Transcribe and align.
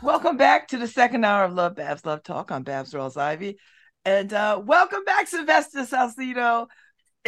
Welcome 0.00 0.36
back 0.36 0.68
to 0.68 0.78
the 0.78 0.86
second 0.86 1.24
hour 1.24 1.42
of 1.42 1.54
Love 1.54 1.74
Babz 1.74 2.06
Love 2.06 2.22
Talk 2.22 2.52
on 2.52 2.62
Babz 2.62 2.94
Rawls 2.94 3.16
Ivy. 3.16 3.58
And 4.04 4.32
uh, 4.32 4.62
welcome 4.64 5.02
back, 5.04 5.26
Sylvester 5.26 5.84
Salcedo. 5.84 6.68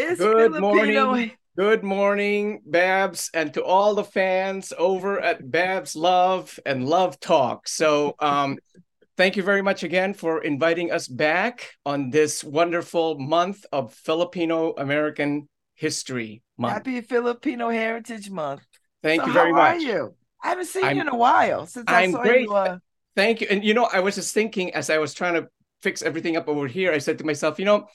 It's 0.01 0.21
Good 0.21 0.53
Filipino. 0.53 1.07
morning. 1.07 1.33
Good 1.57 1.83
morning, 1.83 2.63
Babz, 2.65 3.31
and 3.35 3.53
to 3.55 3.65
all 3.65 3.97
the 3.97 4.05
fans 4.05 4.73
over 4.79 5.19
at 5.19 5.51
Babz 5.51 5.97
Love 5.97 6.57
and 6.65 6.89
Love 6.89 7.19
Talk. 7.19 7.67
So, 7.67 8.15
um, 8.21 8.59
thank 9.17 9.37
you 9.37 9.43
very 9.43 9.61
much 9.61 9.83
again 9.83 10.15
for 10.15 10.41
inviting 10.41 10.93
us 10.93 11.09
back 11.09 11.73
on 11.85 12.11
this 12.11 12.45
wonderful 12.45 13.19
month 13.19 13.67
of 13.73 13.93
Filipino 13.93 14.73
American 14.79 15.49
History 15.75 16.45
Month. 16.57 16.75
Happy 16.75 17.01
Filipino 17.01 17.69
Heritage 17.69 18.31
Month. 18.31 18.63
Thank 19.03 19.23
so 19.23 19.27
you 19.27 19.33
very 19.33 19.53
much. 19.53 19.61
How 19.61 19.75
are 19.75 19.79
you? 19.79 20.15
I 20.45 20.49
haven't 20.51 20.67
seen 20.67 20.85
I'm, 20.85 20.95
you 20.95 21.03
in 21.03 21.09
a 21.09 21.17
while 21.17 21.67
since 21.67 21.87
I 21.89 22.05
I'm 22.05 22.13
saw 22.13 22.23
great. 22.23 22.43
you. 22.43 22.55
Uh... 22.55 22.79
Thank 23.17 23.41
you. 23.41 23.49
And 23.51 23.65
you 23.65 23.75
know, 23.75 23.89
I 23.93 23.99
was 23.99 24.15
just 24.15 24.33
thinking 24.33 24.73
as 24.75 24.91
I 24.91 24.99
was 24.99 25.13
trying 25.13 25.35
to 25.35 25.49
fix 25.83 26.03
everything 26.03 26.37
up 26.37 26.47
over 26.47 26.69
here, 26.69 26.93
I 26.93 26.99
said 26.99 27.19
to 27.19 27.25
myself, 27.25 27.59
you 27.59 27.65
know, 27.65 27.89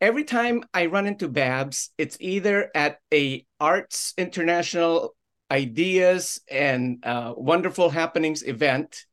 every 0.00 0.24
time 0.24 0.64
I 0.72 0.86
run 0.86 1.06
into 1.06 1.28
Babz, 1.28 1.90
it's 1.98 2.16
either 2.20 2.70
at 2.74 2.98
a 3.12 3.44
arts 3.60 4.14
international 4.16 5.14
ideas 5.50 6.40
and 6.50 7.04
uh, 7.04 7.34
wonderful 7.36 7.90
happenings 7.90 8.42
event 8.42 9.04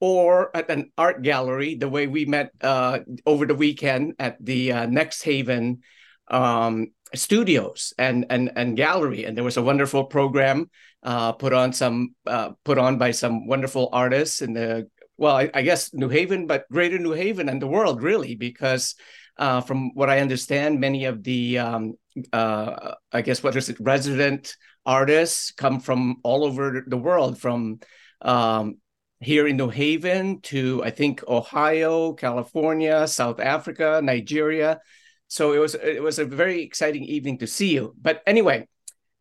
or 0.00 0.54
at 0.56 0.70
an 0.70 0.92
art 0.96 1.22
gallery 1.22 1.74
the 1.74 1.88
way 1.88 2.06
we 2.06 2.24
met 2.24 2.50
uh, 2.60 3.00
over 3.26 3.46
the 3.46 3.54
weekend 3.54 4.14
at 4.18 4.36
the 4.40 4.72
uh, 4.72 4.86
next 4.86 5.22
haven 5.22 5.80
um, 6.28 6.88
studios 7.14 7.92
and, 7.98 8.26
and 8.30 8.52
and 8.54 8.76
gallery. 8.76 9.24
And 9.24 9.36
there 9.36 9.44
was 9.44 9.56
a 9.56 9.62
wonderful 9.62 10.04
program 10.04 10.70
uh, 11.02 11.32
put 11.32 11.52
on 11.52 11.72
some 11.72 12.14
uh, 12.26 12.50
put 12.64 12.78
on 12.78 12.98
by 12.98 13.10
some 13.10 13.46
wonderful 13.46 13.88
artists 13.92 14.42
in 14.42 14.52
the 14.52 14.88
well, 15.16 15.34
I, 15.34 15.50
I, 15.52 15.62
guess 15.62 15.92
New 15.92 16.08
Haven, 16.08 16.46
but 16.46 16.68
Greater 16.70 16.96
New 16.96 17.10
Haven 17.10 17.48
and 17.48 17.60
the 17.60 17.66
world 17.66 18.02
really, 18.02 18.36
because 18.36 18.94
uh, 19.38 19.60
from 19.60 19.94
what 19.94 20.10
I 20.10 20.20
understand, 20.20 20.80
many 20.80 21.04
of 21.04 21.22
the 21.22 21.58
um, 21.58 21.94
uh, 22.32 22.94
I 23.12 23.22
guess 23.22 23.42
what 23.42 23.56
is 23.56 23.68
it 23.68 23.76
resident 23.80 24.56
artists 24.84 25.52
come 25.52 25.80
from 25.80 26.16
all 26.22 26.44
over 26.44 26.84
the 26.86 26.96
world, 26.96 27.38
from 27.38 27.80
um, 28.22 28.78
here 29.20 29.46
in 29.46 29.56
New 29.56 29.68
Haven 29.68 30.40
to 30.42 30.82
I 30.84 30.90
think 30.90 31.22
Ohio, 31.28 32.12
California, 32.14 33.06
South 33.06 33.40
Africa, 33.40 34.00
Nigeria. 34.02 34.80
So 35.28 35.52
it 35.52 35.58
was 35.58 35.74
it 35.74 36.02
was 36.02 36.18
a 36.18 36.24
very 36.24 36.62
exciting 36.62 37.04
evening 37.04 37.38
to 37.38 37.46
see 37.46 37.74
you. 37.74 37.94
But 38.00 38.22
anyway, 38.26 38.66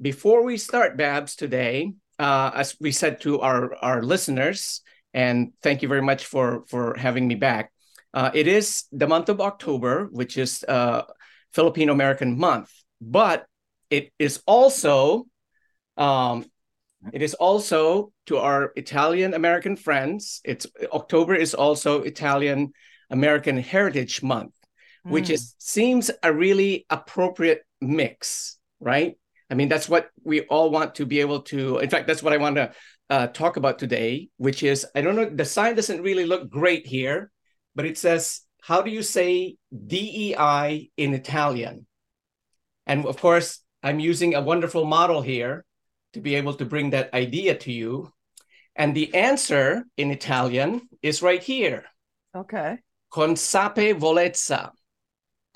before 0.02 0.44
we 0.44 0.58
start, 0.58 0.98
Babz, 0.98 1.36
today, 1.36 1.94
uh, 2.20 2.52
as 2.54 2.76
we 2.80 2.92
said 2.92 3.22
to 3.22 3.40
our, 3.42 3.76
our 3.76 4.04
listeners, 4.04 4.81
and 5.14 5.54
thank 5.64 5.81
you 5.81 5.88
very 5.88 6.02
much 6.02 6.26
for, 6.26 6.64
for 6.68 6.96
having 6.96 7.28
me 7.28 7.36
back. 7.36 7.72
Uh, 8.13 8.31
it 8.33 8.47
is 8.47 8.86
the 8.91 9.08
month 9.08 9.30
of 9.30 9.41
October, 9.41 10.08
which 10.11 10.38
is 10.38 10.63
uh, 10.67 11.03
Filipino 11.53 11.94
American 11.94 12.38
month, 12.38 12.72
but 13.02 13.45
it 13.89 14.11
is 14.19 14.41
also 14.45 15.27
um, 15.97 16.45
it 17.13 17.22
is 17.22 17.33
also 17.35 18.12
to 18.25 18.38
our 18.38 18.73
Italian 18.75 19.34
American 19.34 19.75
friends. 19.75 20.41
It's 20.44 20.67
October 20.91 21.35
is 21.35 21.53
also 21.53 22.01
Italian 22.01 22.73
American 23.09 23.57
Heritage 23.57 24.23
Month, 24.23 24.53
mm. 25.06 25.12
which 25.12 25.29
is 25.29 25.56
seems 25.59 26.12
a 26.23 26.34
really 26.34 26.85
appropriate 26.90 27.62
mix, 27.81 28.57
right? 28.79 29.17
I 29.50 29.56
mean, 29.56 29.69
that's 29.69 29.88
what 29.88 30.09
we 30.23 30.41
all 30.41 30.69
want 30.69 30.96
to 30.96 31.06
be 31.06 31.22
able 31.22 31.41
to. 31.44 31.78
In 31.79 31.90
fact, 31.90 32.07
that's 32.07 32.23
what 32.23 32.34
I 32.34 32.38
want 32.38 32.57
to 32.57 32.72
uh, 33.09 33.28
talk 33.28 33.57
about 33.57 33.79
today, 33.79 34.29
which 34.38 34.63
is 34.63 34.85
I 34.96 35.01
don't 35.01 35.16
know, 35.16 35.29
the 35.29 35.46
sign 35.46 35.75
doesn't 35.75 36.01
really 36.01 36.25
look 36.25 36.50
great 36.50 36.85
here, 36.85 37.31
but 37.78 37.86
it 37.86 37.98
says, 37.98 38.42
How 38.62 38.82
do 38.82 38.90
you 38.90 39.04
say 39.04 39.56
DEI 39.72 40.90
in 40.98 41.14
Italian? 41.14 41.86
And 42.88 43.06
of 43.06 43.22
course, 43.22 43.62
I'm 43.84 44.00
using 44.00 44.34
a 44.34 44.42
wonderful 44.42 44.86
model 44.86 45.22
here 45.22 45.64
to 46.14 46.20
be 46.20 46.36
able 46.36 46.56
to 46.56 46.66
bring 46.66 46.90
that 46.90 47.14
idea 47.14 47.56
to 47.60 47.72
you. 47.72 48.12
And 48.76 48.96
the 48.96 49.14
answer 49.14 49.86
in 49.96 50.10
Italian 50.10 50.90
is 51.02 51.22
right 51.22 51.44
here. 51.44 51.86
Okay. 52.36 52.80
Consapevolezza 53.14 54.72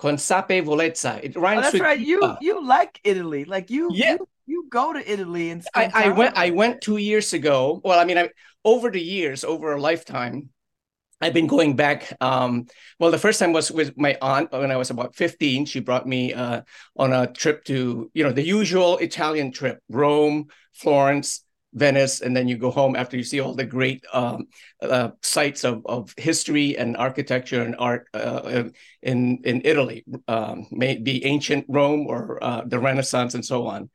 consapevolezza. 0.02 1.24
It 1.24 1.36
rhymes. 1.36 1.60
Oh, 1.60 1.72
that's 1.72 1.80
right. 1.80 2.00
You 2.00 2.36
you 2.42 2.66
like 2.66 3.00
Italy, 3.04 3.46
like 3.46 3.70
you. 3.70 3.90
Yeah. 3.94 4.14
You, 4.14 4.28
you 4.48 4.66
go 4.70 4.92
to 4.94 5.00
Italy 5.00 5.52
and 5.52 5.64
I, 5.76 5.92
I 5.94 6.10
went. 6.10 6.36
I 6.36 6.50
went 6.50 6.82
two 6.82 6.98
years 6.98 7.34
ago. 7.34 7.80
Well, 7.84 8.00
I 8.00 8.06
mean, 8.06 8.18
I, 8.18 8.30
over 8.66 8.90
the 8.90 9.02
years, 9.02 9.44
over 9.44 9.74
a 9.74 9.82
lifetime, 9.82 10.50
I've 11.22 11.34
been 11.34 11.48
going 11.48 11.76
back. 11.76 12.12
Um, 12.20 12.68
well, 13.00 13.12
the 13.12 13.18
first 13.18 13.40
time 13.40 13.54
was 13.54 13.72
with 13.72 13.98
my 13.98 14.18
aunt 14.22 14.52
when 14.52 14.72
I 14.72 14.78
was 14.78 14.90
about 14.90 15.16
15. 15.16 15.66
She 15.66 15.80
brought 15.80 16.08
me 16.08 16.34
uh, 16.34 16.62
on 16.98 17.14
a 17.14 17.32
trip 17.32 17.64
to, 17.66 18.10
you 18.14 18.24
know, 18.24 18.32
the 18.32 18.44
usual 18.44 18.98
Italian 18.98 19.52
trip 19.52 19.80
Rome, 19.88 20.48
Florence, 20.74 21.44
Venice, 21.74 22.22
and 22.22 22.36
then 22.36 22.48
you 22.48 22.58
go 22.58 22.72
home 22.72 22.96
after 22.96 23.16
you 23.16 23.24
see 23.24 23.40
all 23.40 23.54
the 23.54 23.64
great 23.64 24.04
um, 24.12 24.48
uh, 24.82 25.12
sites 25.22 25.64
of, 25.64 25.86
of 25.86 26.14
history 26.18 26.78
and 26.78 26.98
architecture 26.98 27.62
and 27.62 27.76
art 27.80 28.08
uh, 28.14 28.64
in 29.02 29.40
in 29.46 29.62
Italy, 29.64 30.04
um, 30.28 30.68
may 30.72 30.98
be 30.98 31.24
ancient 31.24 31.66
Rome 31.70 32.08
or 32.08 32.44
uh, 32.44 32.64
the 32.66 32.80
Renaissance 32.80 33.36
and 33.36 33.46
so 33.46 33.68
on. 33.68 33.90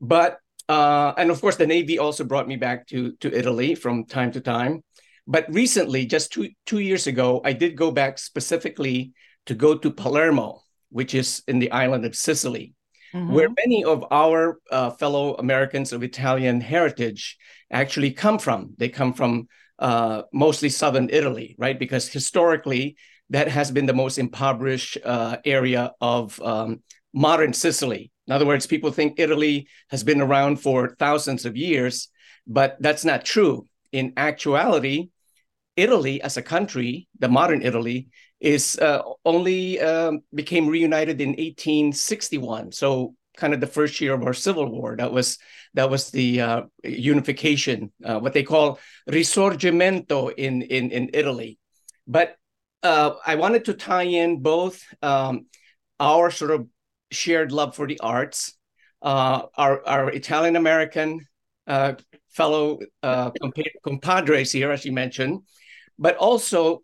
But 0.00 0.38
uh, 0.68 1.14
and 1.16 1.30
of 1.30 1.40
course, 1.40 1.56
the 1.56 1.66
Navy 1.66 1.98
also 1.98 2.24
brought 2.24 2.48
me 2.48 2.56
back 2.56 2.86
to 2.88 3.12
to 3.20 3.32
Italy 3.32 3.74
from 3.74 4.04
time 4.04 4.32
to 4.32 4.40
time. 4.40 4.82
But 5.26 5.46
recently, 5.48 6.06
just 6.06 6.32
two 6.32 6.50
two 6.66 6.80
years 6.80 7.06
ago, 7.06 7.40
I 7.44 7.52
did 7.52 7.76
go 7.76 7.90
back 7.90 8.18
specifically 8.18 9.12
to 9.46 9.54
go 9.54 9.76
to 9.76 9.90
Palermo, 9.90 10.62
which 10.90 11.14
is 11.14 11.42
in 11.46 11.58
the 11.58 11.70
island 11.70 12.04
of 12.04 12.16
Sicily 12.16 12.74
mm-hmm. 13.14 13.32
where 13.32 13.48
many 13.56 13.84
of 13.84 14.04
our 14.10 14.60
uh, 14.70 14.90
fellow 14.90 15.34
Americans 15.34 15.92
of 15.92 16.02
Italian 16.02 16.60
heritage 16.60 17.36
actually 17.70 18.12
come 18.12 18.38
from. 18.38 18.74
They 18.78 18.88
come 18.88 19.12
from 19.12 19.48
uh, 19.78 20.22
mostly 20.32 20.68
southern 20.68 21.08
Italy, 21.10 21.54
right? 21.58 21.78
Because 21.78 22.08
historically, 22.08 22.96
that 23.30 23.48
has 23.48 23.70
been 23.70 23.86
the 23.86 23.94
most 23.94 24.18
impoverished 24.18 24.98
uh, 25.04 25.38
area 25.44 25.92
of 26.00 26.40
um, 26.42 26.82
modern 27.14 27.52
Sicily. 27.52 28.10
In 28.26 28.32
other 28.32 28.46
words, 28.46 28.66
people 28.66 28.92
think 28.92 29.14
Italy 29.18 29.66
has 29.90 30.04
been 30.04 30.20
around 30.20 30.56
for 30.56 30.94
thousands 30.98 31.44
of 31.44 31.56
years, 31.56 32.08
but 32.46 32.76
that's 32.80 33.04
not 33.04 33.24
true. 33.24 33.66
In 33.92 34.14
actuality, 34.16 35.10
Italy 35.76 36.20
as 36.22 36.36
a 36.36 36.42
country, 36.42 37.08
the 37.18 37.28
modern 37.28 37.62
Italy, 37.62 38.08
is 38.40 38.78
uh, 38.78 39.02
only 39.24 39.80
uh, 39.80 40.12
became 40.34 40.66
reunited 40.66 41.20
in 41.20 41.30
1861. 41.30 42.72
So 42.72 43.14
kind 43.36 43.54
of 43.54 43.60
the 43.60 43.66
first 43.66 44.00
year 44.00 44.14
of 44.14 44.22
our 44.24 44.34
civil 44.34 44.70
war. 44.70 44.96
That 44.96 45.12
was 45.12 45.38
that 45.74 45.90
was 45.90 46.10
the 46.10 46.40
uh, 46.40 46.62
unification, 46.84 47.92
uh, 48.04 48.18
what 48.18 48.32
they 48.32 48.42
call 48.42 48.78
risorgimento 49.08 50.32
in 50.36 50.62
in 50.62 50.90
in 50.90 51.10
Italy. 51.14 51.58
But 52.06 52.36
uh, 52.82 53.14
I 53.24 53.36
wanted 53.36 53.66
to 53.66 53.74
tie 53.74 54.02
in 54.02 54.42
both 54.42 54.82
um, 55.02 55.46
our 56.00 56.30
sort 56.30 56.50
of 56.50 56.66
shared 57.10 57.52
love 57.52 57.76
for 57.76 57.86
the 57.86 58.00
arts, 58.00 58.54
uh, 59.00 59.42
our 59.56 59.86
our 59.86 60.10
Italian 60.10 60.56
American 60.56 61.26
fellow 62.32 62.78
compadres 63.84 64.52
here, 64.52 64.70
as 64.70 64.84
you 64.84 64.92
mentioned, 64.92 65.42
but 65.98 66.16
also 66.16 66.82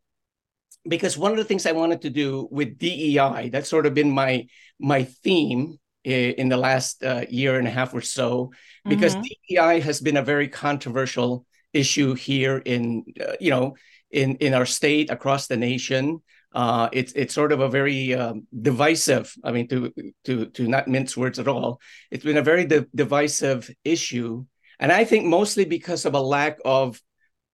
because 0.86 1.18
one 1.18 1.32
of 1.32 1.38
the 1.38 1.44
things 1.44 1.66
I 1.66 1.72
wanted 1.72 2.02
to 2.02 2.10
do 2.10 2.48
with 2.50 2.78
DEI, 2.78 3.50
that's 3.50 3.68
sort 3.68 3.86
of 3.86 3.94
been 3.94 4.10
my 4.10 4.46
my 4.78 5.04
theme 5.04 5.78
in 6.04 6.48
the 6.48 6.56
last 6.56 7.04
uh, 7.04 7.24
year 7.28 7.58
and 7.58 7.68
a 7.68 7.70
half 7.70 7.92
or 7.92 8.00
so, 8.00 8.52
because 8.84 9.14
mm-hmm. 9.14 9.24
DEI 9.48 9.80
has 9.80 10.00
been 10.00 10.16
a 10.16 10.22
very 10.22 10.48
controversial 10.48 11.44
issue 11.72 12.14
here 12.14 12.58
in 12.58 13.04
uh, 13.20 13.34
you 13.40 13.50
know 13.50 13.76
in 14.10 14.36
in 14.36 14.54
our 14.54 14.66
state 14.66 15.10
across 15.10 15.46
the 15.46 15.56
nation. 15.56 16.22
Uh, 16.54 16.88
it's 16.92 17.12
it's 17.12 17.34
sort 17.34 17.52
of 17.52 17.60
a 17.60 17.68
very 17.68 18.14
um, 18.14 18.46
divisive. 18.58 19.34
I 19.44 19.52
mean, 19.52 19.68
to 19.68 19.92
to 20.24 20.46
to 20.46 20.66
not 20.66 20.88
mince 20.88 21.16
words 21.16 21.38
at 21.38 21.48
all. 21.48 21.80
It's 22.10 22.24
been 22.24 22.38
a 22.38 22.42
very 22.42 22.64
de- 22.64 22.86
divisive 22.94 23.70
issue, 23.84 24.46
and 24.78 24.92
I 24.92 25.04
think 25.04 25.26
mostly 25.26 25.64
because 25.64 26.04
of 26.04 26.14
a 26.14 26.20
lack 26.20 26.58
of 26.64 27.00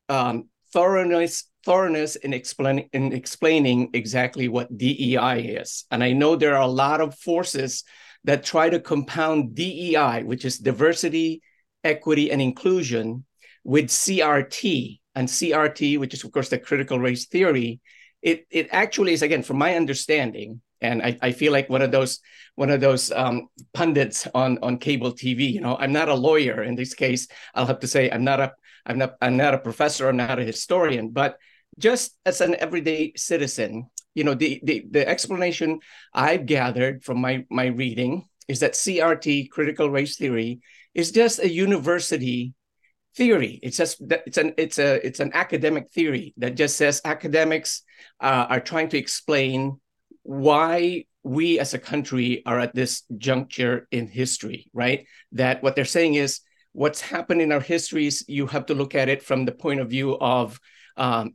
um, 0.08 0.48
thoroughness 0.72 1.44
thoroughness 1.64 2.16
in 2.16 2.34
explaining 2.34 2.88
in 2.92 3.12
explaining 3.12 3.90
exactly 3.94 4.48
what 4.48 4.76
DEI 4.76 5.56
is. 5.60 5.84
And 5.90 6.04
I 6.04 6.12
know 6.12 6.36
there 6.36 6.56
are 6.56 6.62
a 6.62 6.66
lot 6.66 7.00
of 7.00 7.18
forces 7.18 7.84
that 8.24 8.44
try 8.44 8.68
to 8.70 8.80
compound 8.80 9.54
DEI, 9.54 10.22
which 10.24 10.44
is 10.44 10.58
diversity, 10.58 11.42
equity, 11.82 12.30
and 12.30 12.40
inclusion, 12.40 13.24
with 13.62 13.86
CRT. 13.86 15.00
And 15.14 15.28
CRT, 15.28 15.98
which 15.98 16.12
is, 16.12 16.24
of 16.24 16.32
course, 16.32 16.48
the 16.48 16.58
critical 16.58 16.98
race 16.98 17.26
theory, 17.26 17.80
it, 18.20 18.46
it 18.50 18.68
actually 18.72 19.12
is, 19.12 19.22
again, 19.22 19.42
from 19.42 19.58
my 19.58 19.76
understanding, 19.76 20.60
and 20.84 21.02
I, 21.02 21.18
I 21.22 21.32
feel 21.32 21.52
like 21.52 21.68
one 21.68 21.82
of 21.82 21.90
those 21.90 22.20
one 22.54 22.70
of 22.70 22.80
those 22.80 23.10
um, 23.10 23.48
pundits 23.72 24.28
on 24.34 24.58
on 24.62 24.78
cable 24.78 25.12
TV. 25.12 25.52
You 25.52 25.60
know, 25.60 25.76
I'm 25.76 25.92
not 25.92 26.08
a 26.08 26.14
lawyer 26.14 26.62
in 26.62 26.76
this 26.76 26.94
case. 26.94 27.26
I'll 27.54 27.66
have 27.66 27.80
to 27.80 27.88
say 27.88 28.10
I'm 28.10 28.24
not 28.24 28.40
a 28.40 28.52
I'm 28.86 28.98
not 28.98 29.16
I'm 29.20 29.36
not 29.36 29.54
a 29.54 29.58
professor. 29.58 30.08
I'm 30.08 30.16
not 30.16 30.38
a 30.38 30.44
historian, 30.44 31.10
but 31.10 31.36
just 31.78 32.16
as 32.24 32.40
an 32.40 32.54
everyday 32.56 33.12
citizen, 33.16 33.90
you 34.14 34.24
know, 34.24 34.34
the 34.34 34.60
the, 34.62 34.86
the 34.90 35.08
explanation 35.08 35.80
I've 36.12 36.46
gathered 36.46 37.02
from 37.02 37.20
my 37.20 37.44
my 37.50 37.66
reading 37.66 38.28
is 38.46 38.60
that 38.60 38.72
CRT, 38.74 39.50
critical 39.50 39.90
race 39.90 40.16
theory, 40.16 40.60
is 40.94 41.12
just 41.12 41.40
a 41.40 41.48
university 41.48 42.54
theory. 43.16 43.58
It's 43.62 43.76
just 43.76 44.02
it's 44.26 44.38
an 44.38 44.54
it's 44.56 44.78
a 44.78 45.04
it's 45.06 45.20
an 45.20 45.32
academic 45.34 45.90
theory 45.90 46.34
that 46.36 46.56
just 46.56 46.76
says 46.76 47.00
academics 47.04 47.82
uh, 48.20 48.46
are 48.48 48.60
trying 48.60 48.88
to 48.90 48.98
explain 48.98 49.80
why 50.24 51.04
we 51.22 51.58
as 51.58 51.72
a 51.72 51.78
country 51.78 52.42
are 52.44 52.58
at 52.58 52.74
this 52.74 53.02
juncture 53.16 53.86
in 53.90 54.08
history, 54.08 54.68
right? 54.72 55.06
That 55.32 55.62
what 55.62 55.76
they're 55.76 55.84
saying 55.84 56.14
is 56.14 56.40
what's 56.72 57.00
happened 57.00 57.40
in 57.40 57.52
our 57.52 57.60
histories, 57.60 58.24
you 58.26 58.46
have 58.48 58.66
to 58.66 58.74
look 58.74 58.94
at 58.94 59.08
it 59.08 59.22
from 59.22 59.44
the 59.44 59.52
point 59.52 59.80
of 59.80 59.88
view 59.88 60.18
of 60.18 60.58
um, 60.96 61.34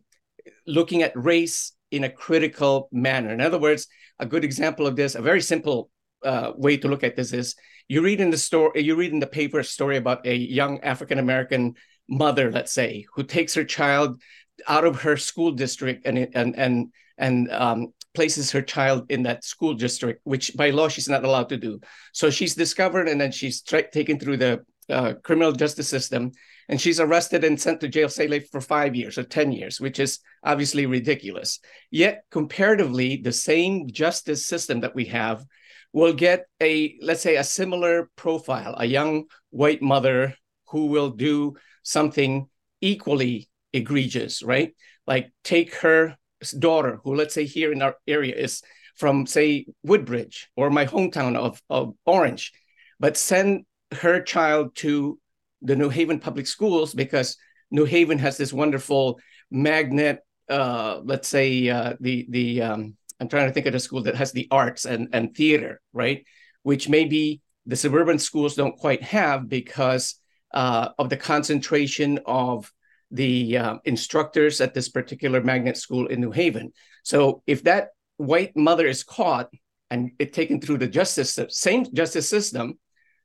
looking 0.68 1.02
at 1.02 1.14
race 1.16 1.72
in 1.92 2.04
a 2.04 2.10
critical 2.10 2.90
manner. 2.92 3.32
In 3.32 3.42
other 3.42 3.58
words, 3.58 3.88
a 4.20 4.26
good 4.26 4.44
example 4.44 4.86
of 4.86 4.96
this, 4.96 5.16
a 5.16 5.22
very 5.22 5.42
simple 5.42 5.90
uh, 6.24 6.52
way 6.56 6.78
to 6.78 6.88
look 6.88 7.04
at 7.04 7.16
this 7.16 7.32
is 7.34 7.56
you 7.88 8.02
read 8.02 8.20
in 8.20 8.30
the 8.30 8.38
story, 8.38 8.82
you 8.82 8.96
read 8.96 9.14
in 9.14 9.20
the 9.20 9.28
paper 9.28 9.60
a 9.60 9.64
story 9.64 9.98
about 9.98 10.26
a 10.28 10.36
young 10.36 10.80
African 10.82 11.18
American 11.18 11.76
mother, 12.08 12.52
let's 12.52 12.72
say, 12.72 13.06
who 13.16 13.24
takes 13.24 13.54
her 13.56 13.64
child 13.64 14.22
out 14.68 14.84
of 14.84 15.02
her 15.02 15.18
school 15.18 15.52
district 15.52 16.06
and 16.06 16.18
and 16.34 16.56
and 16.58 16.94
and 17.18 17.52
um, 17.52 17.94
places 18.20 18.52
her 18.52 18.62
child 18.62 19.10
in 19.10 19.24
that 19.24 19.46
school 19.46 19.74
district, 19.74 20.20
which 20.26 20.52
by 20.58 20.72
law 20.72 20.90
she's 20.90 21.08
not 21.08 21.24
allowed 21.24 21.48
to 21.48 21.56
do. 21.56 21.80
So 22.12 22.30
she's 22.30 22.54
discovered 22.54 23.08
and 23.08 23.22
then 23.22 23.32
she's 23.32 23.62
tra- 23.62 23.90
taken 23.90 24.20
through 24.20 24.36
the 24.36 24.66
uh, 24.90 25.14
criminal 25.24 25.54
justice 25.54 25.88
system 25.88 26.34
and 26.68 26.82
she's 26.82 27.00
arrested 27.00 27.46
and 27.46 27.58
sent 27.58 27.80
to 27.80 27.88
jail, 27.88 28.10
say, 28.10 28.42
for 28.42 28.60
five 28.60 28.94
years 28.94 29.18
or 29.18 29.24
10 29.24 29.54
years, 29.54 29.80
which 29.80 30.02
is 30.02 30.20
obviously 30.44 30.86
ridiculous. 30.86 31.62
Yet, 31.92 32.24
comparatively, 32.30 33.16
the 33.16 33.32
same 33.32 33.88
justice 33.90 34.46
system 34.46 34.82
that 34.82 34.96
we 34.96 35.06
have 35.06 35.46
will 35.94 36.12
get 36.12 36.44
a, 36.62 36.98
let's 37.02 37.22
say, 37.22 37.38
a 37.38 37.44
similar 37.46 38.10
profile, 38.18 38.76
a 38.78 38.86
young 38.86 39.28
white 39.50 39.82
mother 39.82 40.36
who 40.72 40.88
will 40.88 41.12
do 41.12 41.56
something 41.84 42.50
equally 42.82 43.48
egregious, 43.72 44.44
right? 44.44 44.76
Like 45.08 45.32
take 45.46 45.74
her 45.76 46.18
daughter, 46.58 47.00
who 47.04 47.16
let's 47.16 47.34
say 47.34 47.46
here 47.46 47.72
in 47.72 47.82
our 47.82 47.96
area 48.08 48.36
is 48.36 48.62
from 48.96 49.26
say 49.26 49.66
Woodbridge 49.84 50.50
or 50.56 50.70
my 50.70 50.86
hometown 50.86 51.36
of, 51.36 51.62
of 51.70 51.96
Orange, 52.06 52.52
but 53.00 53.18
send 53.18 53.66
her 53.94 54.22
child 54.22 54.76
to 54.76 55.20
the 55.62 55.76
New 55.76 55.90
Haven 55.90 56.20
public 56.20 56.48
schools 56.48 56.94
because 56.94 57.38
New 57.72 57.86
Haven 57.86 58.20
has 58.20 58.38
this 58.38 58.54
wonderful 58.54 59.20
magnet. 59.52 60.20
Uh, 60.50 61.02
let's 61.04 61.28
say 61.28 61.70
uh, 61.70 61.94
the 62.00 62.26
the 62.30 62.62
um, 62.62 62.98
I'm 63.20 63.28
trying 63.28 63.48
to 63.48 63.54
think 63.54 63.66
of 63.66 63.76
a 63.76 63.80
school 63.80 64.04
that 64.04 64.16
has 64.16 64.32
the 64.32 64.48
arts 64.52 64.86
and 64.86 65.10
and 65.14 65.36
theater, 65.36 65.82
right? 65.94 66.26
Which 66.64 66.90
maybe 66.90 67.42
the 67.66 67.76
suburban 67.76 68.20
schools 68.20 68.56
don't 68.56 68.78
quite 68.78 69.04
have 69.04 69.48
because 69.48 70.16
uh, 70.54 70.90
of 70.98 71.10
the 71.10 71.18
concentration 71.18 72.20
of 72.26 72.72
the 73.12 73.58
uh, 73.58 73.78
instructors 73.86 74.62
at 74.62 74.74
this 74.74 74.90
particular 74.90 75.42
magnet 75.42 75.78
school 75.78 76.08
in 76.08 76.22
New 76.22 76.32
Haven. 76.32 76.72
So 77.04 77.42
if 77.48 77.64
that 77.64 77.90
white 78.18 78.56
mother 78.56 78.88
is 78.88 79.04
caught 79.04 79.50
and 79.90 80.12
it 80.20 80.34
taken 80.34 80.62
through 80.62 80.78
the 80.78 80.88
justice 80.88 81.40
same 81.50 81.86
justice 81.94 82.30
system, 82.30 82.78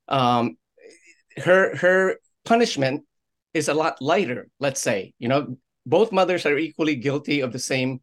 um, 0.08 0.56
her 1.36 1.76
her 1.76 2.16
punishment 2.44 3.04
is 3.52 3.68
a 3.68 3.74
lot 3.74 4.00
lighter. 4.00 4.48
Let's 4.60 4.80
say 4.80 5.12
you 5.18 5.28
know 5.28 5.56
both 5.86 6.12
mothers 6.12 6.46
are 6.46 6.56
equally 6.56 6.96
guilty 6.96 7.40
of 7.40 7.52
the 7.52 7.58
same 7.58 8.00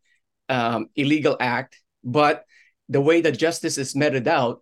um, 0.50 0.88
illegal 0.96 1.38
act, 1.40 1.80
but 2.04 2.46
the 2.90 3.02
way 3.02 3.22
that 3.22 3.38
justice 3.40 3.78
is 3.78 3.96
meted 3.96 4.28
out 4.28 4.62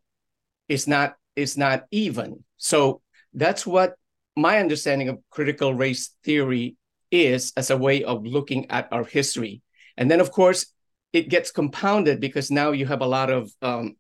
is 0.68 0.88
not 0.88 1.16
is 1.36 1.58
not 1.58 1.84
even. 1.92 2.44
So 2.58 3.02
that's 3.34 3.66
what 3.66 3.96
my 4.36 4.60
understanding 4.60 5.10
of 5.10 5.20
critical 5.30 5.74
race 5.74 6.16
theory 6.24 6.78
is 7.12 7.54
as 7.58 7.70
a 7.70 7.78
way 7.78 8.04
of 8.04 8.26
looking 8.26 8.70
at 8.70 8.88
our 8.92 9.04
history. 9.04 9.62
And 9.98 10.10
then, 10.10 10.20
of 10.20 10.32
course, 10.32 10.68
it 11.14 11.30
gets 11.30 11.52
compounded 11.52 12.20
because 12.20 12.52
now 12.52 12.72
you 12.72 12.86
have 12.86 13.02
a 13.02 13.08
lot 13.08 13.30
of 13.30 13.52
um, 13.62 13.96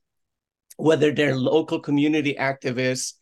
whether 0.77 1.11
they're 1.11 1.35
local 1.35 1.79
community 1.79 2.35
activists 2.39 3.13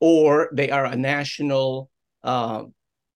or 0.00 0.50
they 0.52 0.70
are 0.70 0.84
a 0.84 0.96
national, 0.96 1.90
uh, 2.24 2.64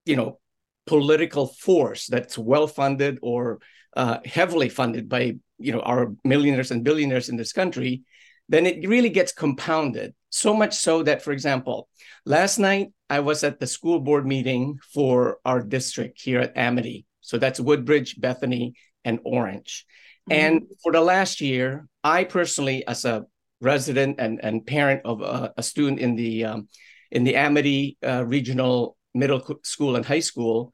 you 0.05 0.16
know, 0.16 0.38
political 0.87 1.46
force 1.46 2.06
that's 2.06 2.37
well 2.38 2.67
funded 2.67 3.19
or 3.22 3.58
uh, 3.96 4.19
heavily 4.25 4.69
funded 4.69 5.08
by 5.08 5.34
you 5.58 5.72
know 5.72 5.81
our 5.81 6.12
millionaires 6.25 6.70
and 6.70 6.84
billionaires 6.84 7.28
in 7.28 7.37
this 7.37 7.52
country, 7.52 8.02
then 8.49 8.67
it 8.67 8.88
really 8.88 9.08
gets 9.08 9.32
compounded. 9.32 10.14
So 10.31 10.55
much 10.55 10.75
so 10.75 11.02
that, 11.05 11.23
for 11.23 11.32
example, 11.32 11.88
last 12.25 12.58
night 12.58 12.93
I 13.08 13.20
was 13.20 13.44
at 13.44 13.61
the 13.61 13.67
school 13.67 14.00
board 14.00 14.26
meeting 14.26 14.79
for 14.93 15.38
our 15.44 15.62
district 15.62 16.20
here 16.20 16.41
at 16.41 16.56
Amity. 16.56 17.06
So 17.20 17.38
that's 17.38 17.61
Woodbridge, 17.61 18.20
Bethany, 18.20 18.75
and 19.05 19.20
Orange. 19.25 19.87
Mm-hmm. 20.29 20.41
And 20.41 20.62
for 20.82 20.93
the 20.93 21.00
last 21.00 21.41
year, 21.41 21.87
I 22.02 22.25
personally, 22.25 22.87
as 22.87 23.05
a 23.05 23.26
resident 23.61 24.17
and, 24.19 24.43
and 24.43 24.67
parent 24.67 25.02
of 25.05 25.23
a, 25.23 25.55
a 25.56 25.62
student 25.62 26.00
in 26.00 26.17
the 26.17 26.44
um, 26.44 26.69
in 27.11 27.25
the 27.25 27.37
Amity 27.37 27.96
uh, 28.05 28.25
Regional 28.26 28.96
Middle 29.14 29.41
School 29.62 29.94
and 29.96 30.05
High 30.05 30.20
School, 30.20 30.73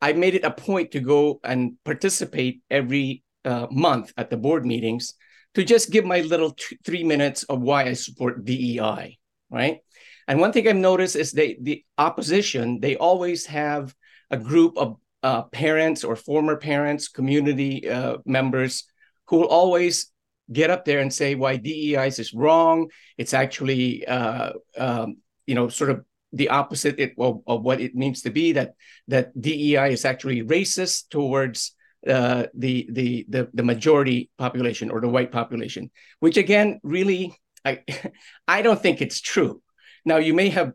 I 0.00 0.14
made 0.14 0.34
it 0.34 0.44
a 0.44 0.50
point 0.50 0.92
to 0.92 1.00
go 1.00 1.38
and 1.44 1.76
participate 1.84 2.62
every 2.70 3.22
uh, 3.44 3.66
month 3.70 4.12
at 4.16 4.30
the 4.30 4.36
board 4.36 4.64
meetings 4.64 5.14
to 5.54 5.64
just 5.64 5.90
give 5.90 6.04
my 6.04 6.20
little 6.20 6.56
three 6.84 7.04
minutes 7.04 7.42
of 7.44 7.60
why 7.60 7.84
I 7.84 7.92
support 7.92 8.44
DEI, 8.44 9.18
right? 9.50 9.80
And 10.28 10.40
one 10.40 10.52
thing 10.52 10.68
I've 10.68 10.76
noticed 10.76 11.16
is 11.16 11.32
they 11.32 11.58
the 11.60 11.84
opposition 11.98 12.80
they 12.80 12.96
always 12.96 13.46
have 13.46 13.94
a 14.30 14.36
group 14.36 14.76
of 14.76 14.96
uh, 15.22 15.42
parents 15.42 16.04
or 16.04 16.16
former 16.16 16.56
parents, 16.56 17.08
community 17.08 17.88
uh, 17.88 18.18
members 18.24 18.84
who 19.26 19.38
will 19.38 19.46
always 19.46 20.10
get 20.52 20.70
up 20.70 20.84
there 20.84 21.00
and 21.00 21.12
say 21.12 21.34
why 21.34 21.56
DEI 21.56 22.08
is 22.08 22.34
wrong. 22.34 22.88
It's 23.18 23.34
actually 23.34 24.06
uh, 24.06 24.52
um, 24.76 25.16
you 25.46 25.54
know 25.54 25.68
sort 25.68 25.90
of 25.90 26.04
the 26.32 26.48
opposite 26.48 26.98
of, 27.18 27.42
of, 27.46 27.62
what 27.62 27.80
it 27.80 27.94
means 27.94 28.22
to 28.22 28.30
be 28.30 28.52
that 28.52 28.72
that 29.08 29.38
DEI 29.38 29.92
is 29.92 30.04
actually 30.04 30.42
racist 30.42 31.08
towards 31.10 31.74
uh, 32.08 32.46
the, 32.54 32.88
the 32.90 33.26
the 33.28 33.48
the 33.54 33.62
majority 33.62 34.30
population 34.38 34.90
or 34.90 35.00
the 35.00 35.08
white 35.08 35.30
population, 35.30 35.90
which 36.20 36.36
again 36.36 36.80
really 36.82 37.34
I 37.64 37.80
I 38.48 38.62
don't 38.62 38.80
think 38.80 39.00
it's 39.00 39.20
true. 39.20 39.62
Now, 40.04 40.16
you 40.16 40.34
may 40.34 40.48
have 40.48 40.72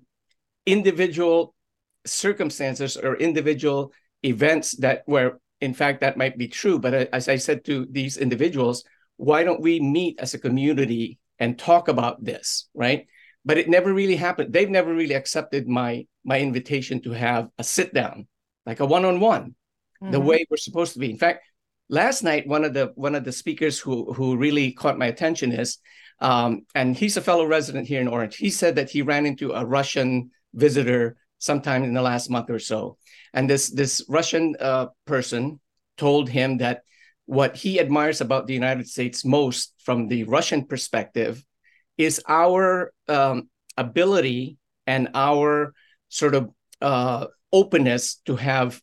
individual 0.65 1.53
circumstances 2.05 2.95
or 2.97 3.17
individual 3.17 3.91
events 4.23 4.71
that 4.77 5.03
where, 5.05 5.39
in 5.59 5.73
fact, 5.73 6.01
that 6.01 6.17
might 6.17 6.37
be 6.37 6.47
true. 6.47 6.79
But 6.79 6.93
uh, 6.93 7.05
as 7.11 7.27
I 7.27 7.35
said 7.37 7.65
to 7.65 7.87
these 7.91 8.17
individuals, 8.17 8.83
why 9.17 9.43
don't 9.43 9.61
we 9.61 9.79
meet 9.79 10.19
as 10.19 10.33
a 10.33 10.39
community 10.39 11.19
and 11.39 11.57
talk 11.57 11.87
about 11.87 12.23
this, 12.23 12.69
right? 12.73 13.07
But 13.43 13.57
it 13.57 13.69
never 13.69 13.93
really 13.93 14.15
happened. 14.15 14.53
They've 14.53 14.69
never 14.69 14.93
really 14.93 15.15
accepted 15.15 15.67
my 15.67 16.05
my 16.23 16.39
invitation 16.39 17.01
to 17.03 17.11
have 17.11 17.49
a 17.57 17.63
sit 17.63 17.93
down, 17.93 18.27
like 18.65 18.79
a 18.79 18.85
one 18.85 19.05
on 19.05 19.19
one 19.19 19.55
one, 19.99 20.11
the 20.11 20.19
way 20.19 20.45
we're 20.49 20.57
supposed 20.57 20.93
to 20.93 20.99
be. 20.99 21.09
In 21.09 21.17
fact, 21.17 21.43
last 21.89 22.23
night 22.23 22.47
one 22.47 22.63
of 22.63 22.73
the 22.73 22.91
one 22.95 23.15
of 23.15 23.23
the 23.23 23.31
speakers 23.31 23.79
who 23.79 24.13
who 24.13 24.37
really 24.37 24.71
caught 24.71 24.97
my 24.97 25.07
attention 25.07 25.51
is 25.51 25.77
um, 26.19 26.65
and 26.73 26.95
he's 26.95 27.17
a 27.17 27.21
fellow 27.21 27.45
resident 27.45 27.87
here 27.87 28.01
in 28.01 28.07
Orange. 28.07 28.37
He 28.37 28.49
said 28.49 28.75
that 28.75 28.89
he 28.89 29.01
ran 29.01 29.25
into 29.25 29.51
a 29.51 29.65
Russian 29.65 30.31
visitor 30.53 31.17
sometime 31.37 31.83
in 31.83 31.93
the 31.93 32.01
last 32.01 32.29
month 32.29 32.49
or 32.49 32.59
so. 32.59 32.97
And 33.33 33.49
this, 33.49 33.69
this 33.69 34.03
Russian 34.09 34.55
uh, 34.59 34.87
person 35.05 35.59
told 35.97 36.29
him 36.29 36.57
that 36.57 36.81
what 37.25 37.55
he 37.55 37.79
admires 37.79 38.21
about 38.21 38.47
the 38.47 38.53
United 38.53 38.87
States 38.87 39.25
most 39.25 39.73
from 39.83 40.07
the 40.07 40.23
Russian 40.23 40.65
perspective 40.65 41.43
is 41.97 42.21
our 42.27 42.91
um, 43.07 43.49
ability 43.75 44.57
and 44.87 45.09
our 45.13 45.73
sort 46.09 46.33
of 46.33 46.49
uh, 46.81 47.27
openness 47.51 48.15
to 48.25 48.35
have 48.35 48.81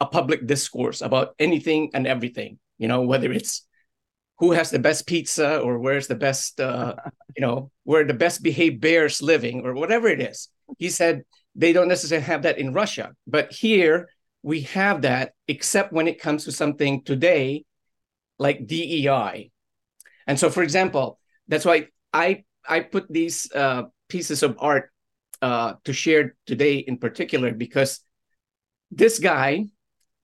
a 0.00 0.06
public 0.06 0.46
discourse 0.46 1.02
about 1.02 1.34
anything 1.38 1.90
and 1.94 2.06
everything, 2.06 2.58
you 2.78 2.88
know, 2.88 3.02
whether 3.02 3.32
it's 3.32 3.66
who 4.38 4.52
has 4.52 4.70
the 4.70 4.78
best 4.78 5.06
pizza 5.06 5.58
or 5.58 5.78
where's 5.78 6.06
the 6.06 6.14
best 6.14 6.60
uh, 6.60 6.94
you 7.36 7.42
know 7.42 7.70
where 7.84 8.04
the 8.04 8.14
best 8.14 8.42
behaved 8.42 8.80
bears 8.80 9.22
living 9.22 9.66
or 9.66 9.74
whatever 9.74 10.08
it 10.08 10.20
is. 10.20 10.48
He 10.78 10.90
said 10.90 11.24
they 11.58 11.72
don't 11.72 11.88
necessarily 11.88 12.24
have 12.24 12.42
that 12.42 12.58
in 12.58 12.72
russia 12.72 13.12
but 13.26 13.52
here 13.52 14.08
we 14.42 14.62
have 14.62 15.02
that 15.02 15.32
except 15.48 15.92
when 15.92 16.08
it 16.08 16.20
comes 16.20 16.44
to 16.44 16.52
something 16.52 17.02
today 17.02 17.64
like 18.38 18.66
dei 18.66 19.50
and 20.26 20.38
so 20.38 20.48
for 20.48 20.62
example 20.62 21.18
that's 21.48 21.64
why 21.64 21.88
i 22.12 22.44
i 22.66 22.80
put 22.80 23.10
these 23.10 23.50
uh, 23.52 23.82
pieces 24.08 24.42
of 24.42 24.56
art 24.60 24.90
uh, 25.42 25.74
to 25.84 25.92
share 25.92 26.34
today 26.46 26.78
in 26.78 26.96
particular 26.96 27.52
because 27.52 28.00
this 28.90 29.18
guy 29.18 29.66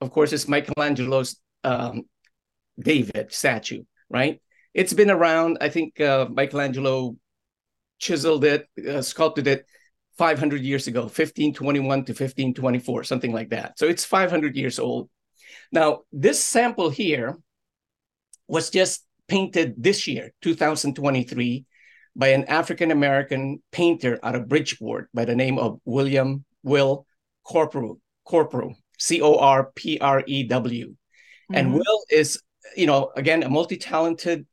of 0.05 0.11
course 0.11 0.31
is 0.33 0.47
michelangelo's 0.47 1.39
um, 1.63 2.03
david 2.79 3.33
statue 3.33 3.83
right? 4.09 4.41
It's 4.73 4.93
been 4.93 5.11
around. 5.11 5.57
I 5.61 5.69
think 5.69 5.99
uh, 5.99 6.27
Michelangelo 6.29 7.15
chiseled 7.99 8.43
it, 8.43 8.67
uh, 8.87 9.01
sculpted 9.01 9.47
it 9.47 9.65
500 10.17 10.61
years 10.61 10.87
ago, 10.87 11.01
1521 11.01 12.05
to 12.05 12.11
1524, 12.11 13.03
something 13.03 13.33
like 13.33 13.49
that. 13.49 13.77
So 13.77 13.85
it's 13.85 14.05
500 14.05 14.55
years 14.55 14.79
old. 14.79 15.09
Now, 15.71 16.01
this 16.11 16.43
sample 16.43 16.89
here 16.89 17.37
was 18.47 18.69
just 18.69 19.05
painted 19.27 19.75
this 19.77 20.07
year, 20.07 20.31
2023, 20.41 21.65
by 22.15 22.27
an 22.27 22.45
African 22.45 22.91
American 22.91 23.61
painter 23.71 24.19
out 24.23 24.35
of 24.35 24.47
Bridgeport 24.47 25.09
by 25.13 25.25
the 25.25 25.35
name 25.35 25.57
of 25.57 25.79
William 25.83 26.45
Will 26.63 27.05
Corprew, 27.45 27.99
Corprew, 28.27 28.75
C 28.97 29.21
O 29.21 29.35
R 29.35 29.71
P 29.75 29.99
R 29.99 30.23
E 30.25 30.43
W. 30.43 30.87
Mm-hmm. 30.87 31.55
And 31.55 31.73
Will 31.73 32.03
is 32.09 32.41
you 32.75 32.87
know, 32.87 33.11
again, 33.15 33.43
a 33.43 33.49
multi-talented 33.49 34.45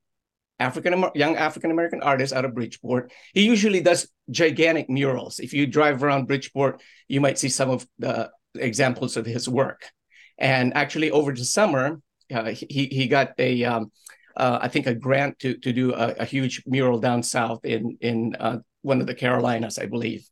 African 0.59 1.05
young 1.15 1.37
African 1.37 1.71
American 1.71 2.03
artist 2.03 2.33
out 2.33 2.45
of 2.45 2.55
Bridgeport. 2.55 3.13
He 3.35 3.45
usually 3.45 3.81
does 3.81 4.09
gigantic 4.31 4.89
murals. 4.89 5.41
If 5.41 5.53
you 5.53 5.67
drive 5.67 6.03
around 6.03 6.27
Bridgeport, 6.27 6.81
you 7.09 7.21
might 7.21 7.39
see 7.39 7.49
some 7.49 7.71
of 7.71 7.87
the 7.99 8.31
examples 8.55 9.17
of 9.17 9.27
his 9.27 9.49
work. 9.49 9.91
And 10.39 10.75
actually, 10.77 11.11
over 11.11 11.33
the 11.33 11.45
summer, 11.45 12.01
uh, 12.33 12.51
he 12.51 12.87
he 12.87 13.09
got 13.09 13.33
a 13.39 13.65
um, 13.65 13.91
uh, 14.37 14.59
I 14.63 14.69
think 14.69 14.87
a 14.87 14.95
grant 14.95 15.39
to 15.41 15.57
to 15.59 15.73
do 15.73 15.95
a, 15.95 16.15
a 16.21 16.25
huge 16.25 16.63
mural 16.67 17.01
down 17.01 17.23
south 17.23 17.65
in 17.65 17.99
in 18.01 18.37
uh, 18.39 18.59
one 18.83 19.01
of 19.01 19.07
the 19.07 19.15
Carolinas, 19.15 19.79
I 19.79 19.87
believe. 19.87 20.29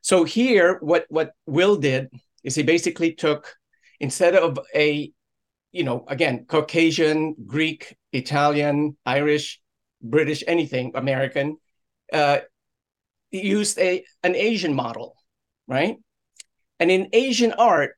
So 0.00 0.24
here, 0.24 0.78
what 0.80 1.04
what 1.08 1.32
Will 1.46 1.76
did 1.76 2.08
is 2.44 2.54
he 2.54 2.62
basically 2.62 3.14
took 3.14 3.54
instead 4.00 4.34
of 4.34 4.58
a 4.74 5.12
you 5.76 5.84
know, 5.84 6.06
again, 6.08 6.46
Caucasian, 6.46 7.34
Greek, 7.46 7.98
Italian, 8.10 8.96
Irish, 9.04 9.60
British, 10.00 10.42
anything, 10.46 10.92
American, 10.94 11.58
uh, 12.14 12.38
used 13.30 13.78
a 13.78 14.02
an 14.22 14.34
Asian 14.34 14.74
model, 14.74 15.16
right? 15.68 15.96
And 16.80 16.90
in 16.90 17.10
Asian 17.12 17.52
art, 17.52 17.96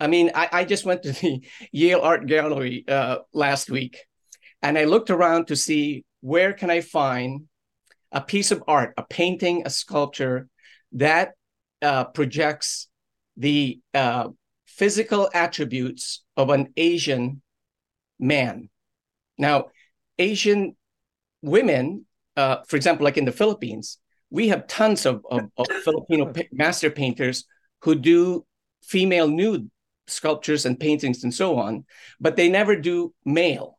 I 0.00 0.06
mean, 0.06 0.30
I, 0.34 0.48
I 0.50 0.64
just 0.64 0.86
went 0.86 1.02
to 1.02 1.12
the 1.12 1.42
Yale 1.72 2.00
Art 2.00 2.26
Gallery 2.26 2.84
uh, 2.88 3.18
last 3.34 3.70
week, 3.70 3.98
and 4.62 4.78
I 4.78 4.84
looked 4.84 5.10
around 5.10 5.48
to 5.48 5.56
see 5.56 6.06
where 6.22 6.54
can 6.54 6.70
I 6.70 6.80
find 6.80 7.42
a 8.10 8.22
piece 8.22 8.52
of 8.52 8.64
art, 8.66 8.94
a 8.96 9.04
painting, 9.04 9.64
a 9.66 9.70
sculpture 9.70 10.48
that 10.92 11.32
uh, 11.82 12.04
projects 12.04 12.88
the 13.36 13.80
uh, 13.94 14.28
physical 14.66 15.30
attributes 15.32 16.24
of 16.36 16.50
an 16.50 16.72
Asian 16.76 17.42
man. 18.18 18.68
Now, 19.38 19.66
Asian 20.18 20.76
women, 21.42 22.06
uh, 22.36 22.58
for 22.66 22.76
example, 22.76 23.04
like 23.04 23.16
in 23.16 23.24
the 23.24 23.32
Philippines, 23.32 23.98
we 24.30 24.48
have 24.48 24.66
tons 24.66 25.06
of, 25.06 25.24
of, 25.30 25.42
of 25.56 25.66
Filipino 25.84 26.32
master 26.52 26.90
painters 26.90 27.44
who 27.82 27.94
do 27.94 28.44
female 28.82 29.28
nude 29.28 29.70
sculptures 30.08 30.66
and 30.66 30.78
paintings 30.78 31.24
and 31.24 31.34
so 31.34 31.58
on, 31.58 31.84
but 32.20 32.36
they 32.36 32.48
never 32.48 32.76
do 32.76 33.12
male. 33.24 33.78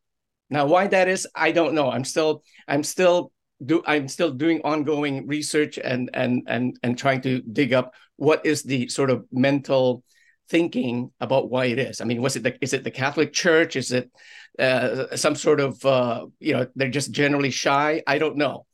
Now, 0.49 0.65
why 0.65 0.87
that 0.87 1.07
is, 1.07 1.27
I 1.35 1.51
don't 1.51 1.73
know. 1.73 1.89
I'm 1.89 2.03
still, 2.03 2.43
I'm 2.67 2.83
still 2.83 3.31
do 3.65 3.83
I'm 3.85 4.07
still 4.07 4.31
doing 4.31 4.61
ongoing 4.63 5.27
research 5.27 5.77
and 5.77 6.09
and 6.13 6.43
and 6.47 6.77
and 6.83 6.97
trying 6.97 7.21
to 7.21 7.41
dig 7.41 7.73
up 7.73 7.93
what 8.17 8.45
is 8.45 8.63
the 8.63 8.87
sort 8.89 9.09
of 9.09 9.25
mental 9.31 10.03
thinking 10.49 11.11
about 11.19 11.49
why 11.49 11.65
it 11.65 11.79
is. 11.79 11.99
I 11.99 12.05
mean, 12.05 12.21
was 12.21 12.35
it 12.35 12.43
the, 12.43 12.57
is 12.61 12.73
it 12.73 12.83
the 12.83 12.91
Catholic 12.91 13.33
Church? 13.33 13.75
Is 13.75 13.91
it 13.91 14.09
uh, 14.59 15.15
some 15.15 15.35
sort 15.35 15.59
of 15.59 15.83
uh, 15.85 16.25
you 16.39 16.53
know 16.53 16.67
they're 16.75 16.89
just 16.89 17.11
generally 17.11 17.51
shy? 17.51 18.03
I 18.05 18.17
don't 18.17 18.37
know, 18.37 18.65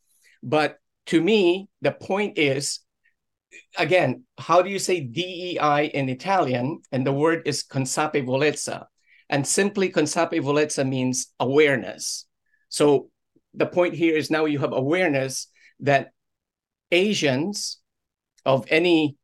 but 0.41 0.77
to 1.07 1.21
me, 1.21 1.69
the 1.81 1.91
point 1.91 2.37
is, 2.37 2.79
again, 3.77 4.23
how 4.37 4.61
do 4.61 4.69
you 4.69 4.79
say 4.79 5.01
DEI 5.01 5.91
in 5.93 6.07
Italian? 6.07 6.81
And 6.91 7.05
the 7.05 7.11
word 7.11 7.43
is 7.45 7.63
consapevolezza, 7.63 8.85
and 9.29 9.45
simply 9.47 9.91
consapevolezza 9.91 10.87
means 10.87 11.33
awareness. 11.39 12.25
So 12.69 13.09
the 13.53 13.65
point 13.65 13.93
here 13.93 14.15
is 14.15 14.31
now 14.31 14.45
you 14.45 14.59
have 14.59 14.73
awareness 14.73 15.47
that 15.81 16.11
Asians 16.91 17.79
of 18.45 18.65
any 18.69 19.15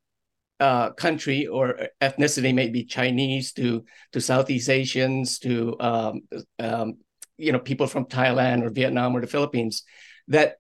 uh, 0.60 0.92
country 0.92 1.48
or 1.48 1.80
ethnicity 2.02 2.54
may 2.54 2.68
be 2.70 2.84
Chinese 2.84 3.54
to 3.54 3.86
to 4.12 4.20
Southeast 4.20 4.70
Asians 4.70 5.40
to 5.40 5.76
um, 5.80 6.22
um, 6.60 6.98
you 7.38 7.52
know 7.52 7.60
people 7.60 7.88
from 7.88 8.06
Thailand 8.06 8.64
or 8.64 8.70
Vietnam 8.70 9.16
or 9.16 9.22
the 9.22 9.28
Philippines 9.28 9.84
that 10.28 10.56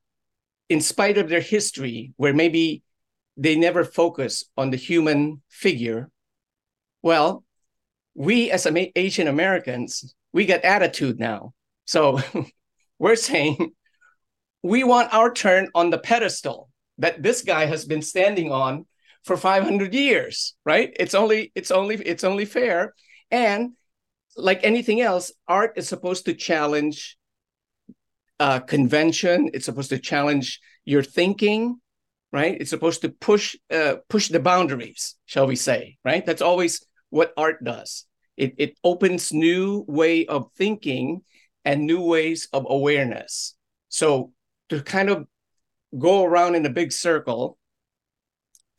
in 0.69 0.81
spite 0.81 1.17
of 1.17 1.29
their 1.29 1.41
history 1.41 2.13
where 2.15 2.33
maybe 2.33 2.83
they 3.35 3.55
never 3.55 3.83
focus 3.83 4.45
on 4.55 4.69
the 4.69 4.77
human 4.77 5.41
figure 5.49 6.09
well 7.01 7.43
we 8.15 8.51
as 8.51 8.67
Asian 8.95 9.27
Americans 9.27 10.13
we 10.31 10.45
get 10.45 10.63
attitude 10.63 11.19
now. 11.19 11.53
So 11.85 12.19
we're 12.99 13.15
saying 13.15 13.71
we 14.63 14.83
want 14.83 15.13
our 15.13 15.31
turn 15.33 15.69
on 15.73 15.89
the 15.89 15.97
pedestal 15.97 16.69
that 16.97 17.23
this 17.23 17.41
guy 17.41 17.65
has 17.65 17.85
been 17.85 18.01
standing 18.01 18.51
on 18.51 18.85
for 19.23 19.37
500 19.37 19.93
years 19.93 20.55
right? 20.65 20.95
It's 20.99 21.15
only 21.15 21.51
it's 21.55 21.71
only 21.71 21.95
it's 21.95 22.23
only 22.23 22.45
fair. 22.45 22.93
And 23.31 23.71
like 24.37 24.63
anything 24.63 25.01
else 25.01 25.31
art 25.47 25.73
is 25.75 25.87
supposed 25.87 26.25
to 26.25 26.33
challenge 26.33 27.17
uh, 28.39 28.59
convention. 28.59 29.49
It's 29.53 29.65
supposed 29.65 29.89
to 29.89 29.99
challenge 29.99 30.59
your 30.85 31.03
thinking 31.03 31.79
right? 32.31 32.57
It's 32.59 32.69
supposed 32.69 33.01
to 33.01 33.09
push 33.09 33.55
uh, 33.71 33.95
push 34.07 34.27
the 34.29 34.39
boundaries 34.39 35.15
shall 35.25 35.47
we 35.47 35.55
say 35.55 35.97
right? 36.05 36.25
That's 36.25 36.41
always 36.41 36.85
what 37.09 37.33
art 37.37 37.63
does. 37.63 38.05
It, 38.37 38.55
it 38.57 38.77
opens 38.83 39.33
new 39.33 39.83
way 39.87 40.25
of 40.25 40.49
thinking 40.55 41.23
and 41.65 41.85
new 41.85 42.01
ways 42.01 42.47
of 42.53 42.65
awareness 42.69 43.55
so 43.89 44.31
to 44.69 44.81
kind 44.81 45.09
of 45.09 45.25
go 45.97 46.23
around 46.23 46.55
in 46.55 46.65
a 46.65 46.69
big 46.69 46.91
circle 46.91 47.57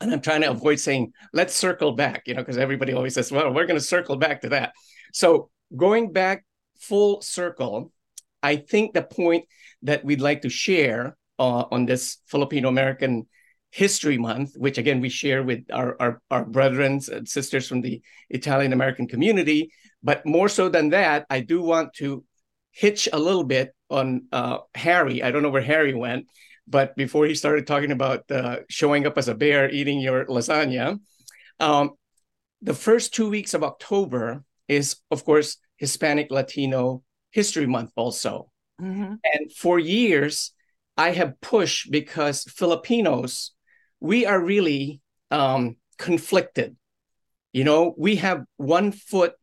and 0.01 0.11
I'm 0.11 0.21
trying 0.21 0.41
to 0.41 0.49
avoid 0.49 0.79
saying, 0.79 1.13
let's 1.31 1.55
circle 1.55 1.91
back, 1.91 2.23
you 2.25 2.33
know, 2.33 2.41
because 2.41 2.57
everybody 2.57 2.91
always 2.91 3.13
says, 3.13 3.31
well, 3.31 3.53
we're 3.53 3.67
going 3.67 3.79
to 3.79 3.85
circle 3.85 4.15
back 4.17 4.41
to 4.41 4.49
that. 4.49 4.73
So 5.13 5.51
going 5.77 6.11
back 6.11 6.43
full 6.79 7.21
circle, 7.21 7.91
I 8.41 8.55
think 8.55 8.93
the 8.93 9.03
point 9.03 9.45
that 9.83 10.03
we'd 10.03 10.21
like 10.21 10.41
to 10.41 10.49
share 10.49 11.15
uh, 11.37 11.65
on 11.71 11.85
this 11.85 12.17
Filipino 12.25 12.69
American 12.69 13.27
History 13.69 14.17
Month, 14.17 14.53
which 14.57 14.77
again 14.77 14.99
we 14.99 15.09
share 15.09 15.43
with 15.43 15.65
our, 15.71 15.95
our, 15.99 16.21
our 16.29 16.45
brethren 16.45 16.99
and 17.11 17.27
sisters 17.27 17.67
from 17.67 17.81
the 17.81 18.01
Italian 18.29 18.73
American 18.73 19.07
community. 19.07 19.71
But 20.03 20.25
more 20.25 20.49
so 20.49 20.67
than 20.67 20.89
that, 20.89 21.25
I 21.29 21.41
do 21.41 21.61
want 21.61 21.93
to 21.95 22.23
hitch 22.71 23.07
a 23.11 23.19
little 23.19 23.43
bit 23.43 23.73
on 23.89 24.27
uh, 24.31 24.59
Harry. 24.75 25.21
I 25.21 25.31
don't 25.31 25.43
know 25.43 25.49
where 25.49 25.61
Harry 25.61 25.93
went, 25.93 26.27
but 26.67 26.95
before 26.95 27.25
he 27.25 27.35
started 27.35 27.67
talking 27.67 27.91
about 27.91 28.29
uh, 28.31 28.59
showing 28.69 29.05
up 29.05 29.17
as 29.17 29.27
a 29.27 29.35
bear 29.35 29.69
eating 29.69 29.99
your 29.99 30.25
lasagna, 30.25 30.99
um, 31.59 31.91
the 32.61 32.73
first 32.73 33.13
two 33.13 33.29
weeks 33.29 33.53
of 33.53 33.63
October 33.63 34.43
is, 34.67 34.97
of 35.09 35.25
course, 35.25 35.57
Hispanic 35.77 36.31
Latino 36.31 37.03
History 37.31 37.65
Month, 37.65 37.91
also. 37.95 38.51
Mm-hmm. 38.81 39.15
And 39.23 39.53
for 39.53 39.79
years, 39.79 40.53
I 40.97 41.11
have 41.11 41.39
pushed 41.41 41.91
because 41.91 42.43
Filipinos, 42.43 43.51
we 43.99 44.25
are 44.25 44.39
really 44.39 45.01
um, 45.29 45.77
conflicted. 45.97 46.75
You 47.53 47.63
know, 47.63 47.93
we 47.97 48.17
have 48.17 48.43
one 48.57 48.91
foot 48.91 49.33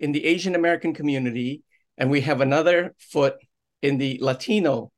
in 0.00 0.12
the 0.12 0.24
Asian 0.24 0.54
American 0.54 0.94
community, 0.94 1.62
and 1.98 2.10
we 2.10 2.22
have 2.22 2.40
another 2.40 2.94
foot 2.98 3.34
in 3.82 3.98
the 3.98 4.18
Latino 4.20 4.90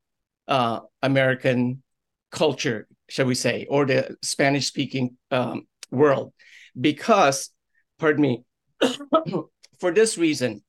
uh, 0.49 0.81
American 1.03 1.83
culture, 2.31 2.87
shall 3.09 3.27
we 3.27 3.35
say, 3.35 3.67
or 3.69 3.85
the 3.87 4.17
Spanish 4.23 4.67
speaking 4.67 5.17
um, 5.31 5.67
world. 5.91 6.33
Because, 6.79 7.51
pardon 7.99 8.23
me, 8.23 8.45
for 9.81 9.91
this 9.93 10.19
reason, 10.19 10.63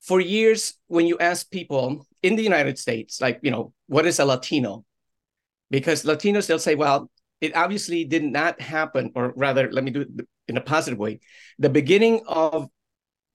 for 0.00 0.20
years, 0.20 0.74
when 0.88 1.06
you 1.06 1.18
ask 1.18 1.50
people 1.50 2.06
in 2.22 2.36
the 2.36 2.42
United 2.42 2.78
States, 2.78 3.20
like, 3.20 3.40
you 3.42 3.50
know, 3.50 3.72
what 3.86 4.06
is 4.06 4.18
a 4.18 4.24
Latino? 4.24 4.84
Because 5.70 6.04
Latinos, 6.04 6.46
they'll 6.46 6.58
say, 6.58 6.74
well, 6.74 7.10
it 7.40 7.56
obviously 7.56 8.04
did 8.04 8.22
not 8.22 8.60
happen, 8.60 9.12
or 9.14 9.32
rather, 9.36 9.70
let 9.72 9.84
me 9.84 9.90
do 9.90 10.02
it 10.02 10.08
in 10.46 10.56
a 10.56 10.60
positive 10.60 10.98
way. 10.98 11.20
The 11.58 11.70
beginning 11.70 12.22
of 12.26 12.68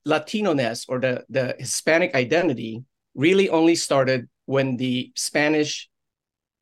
Latino-ness 0.10 0.86
or 0.90 1.00
the, 1.00 1.24
the 1.30 1.56
Hispanic 1.60 2.16
identity 2.16 2.84
really 3.16 3.50
only 3.50 3.76
started 3.76 4.28
when 4.46 4.78
the 4.78 5.12
Spanish 5.16 5.90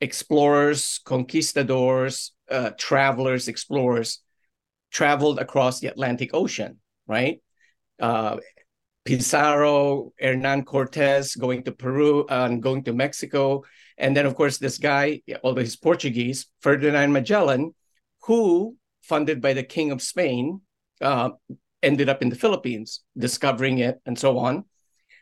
explorers, 0.02 1.00
conquistadors, 1.06 2.34
uh, 2.52 2.72
travelers, 2.78 3.48
explorers 3.48 4.22
traveled 4.92 5.40
across 5.40 5.80
the 5.80 5.88
Atlantic 5.88 6.32
Ocean, 6.34 6.80
right? 7.08 7.42
Uh, 8.00 8.38
Pizarro, 9.06 10.12
Hernan 10.20 10.66
Cortez 10.66 11.36
going 11.36 11.64
to 11.64 11.72
Peru 11.72 12.26
and 12.30 12.62
going 12.62 12.84
to 12.84 12.94
Mexico. 12.94 13.64
And 13.98 14.16
then, 14.16 14.26
of 14.26 14.36
course, 14.36 14.58
this 14.58 14.78
guy, 14.78 15.22
although 15.44 15.62
he's 15.62 15.78
Portuguese, 15.78 16.48
Ferdinand 16.60 17.14
Magellan, 17.14 17.74
who, 18.24 18.76
funded 19.02 19.42
by 19.42 19.54
the 19.54 19.64
King 19.64 19.92
of 19.92 20.02
Spain, 20.02 20.60
uh, 21.00 21.30
ended 21.84 22.10
up 22.10 22.22
in 22.22 22.30
the 22.30 22.36
Philippines, 22.36 23.02
discovering 23.18 23.80
it 23.80 24.00
and 24.06 24.18
so 24.18 24.38
on. 24.38 24.66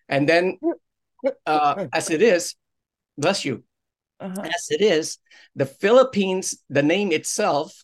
And 0.07 0.27
then, 0.29 0.57
uh, 1.45 1.87
as 1.93 2.09
it 2.09 2.21
is, 2.21 2.55
bless 3.17 3.45
you, 3.45 3.63
uh-huh. 4.19 4.41
as 4.41 4.67
it 4.69 4.81
is, 4.81 5.17
the 5.55 5.65
Philippines, 5.65 6.63
the 6.69 6.83
name 6.83 7.11
itself, 7.11 7.83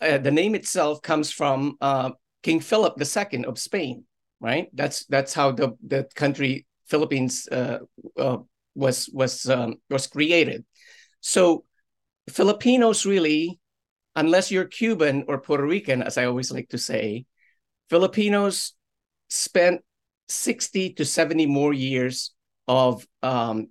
uh, 0.00 0.18
the 0.18 0.30
name 0.30 0.54
itself 0.54 1.02
comes 1.02 1.30
from 1.30 1.76
uh, 1.80 2.10
King 2.42 2.60
Philip 2.60 3.00
II 3.00 3.44
of 3.44 3.58
Spain, 3.58 4.04
right? 4.40 4.68
That's 4.72 5.04
that's 5.06 5.34
how 5.34 5.52
the 5.52 5.76
the 5.84 6.08
country 6.14 6.66
Philippines 6.86 7.48
uh, 7.50 7.78
uh, 8.16 8.38
was 8.74 9.10
was 9.12 9.48
um, 9.50 9.76
was 9.90 10.06
created. 10.06 10.64
So 11.20 11.64
Filipinos 12.28 13.04
really, 13.04 13.58
unless 14.18 14.50
you're 14.50 14.64
Cuban 14.64 15.24
or 15.28 15.38
Puerto 15.38 15.64
Rican, 15.64 16.02
as 16.02 16.18
I 16.18 16.26
always 16.26 16.50
like 16.50 16.68
to 16.70 16.78
say, 16.78 17.24
Filipinos 17.88 18.74
spent 19.28 19.82
60 20.28 20.94
to 20.94 21.04
70 21.04 21.46
more 21.46 21.72
years 21.72 22.34
of 22.66 23.06
um, 23.22 23.68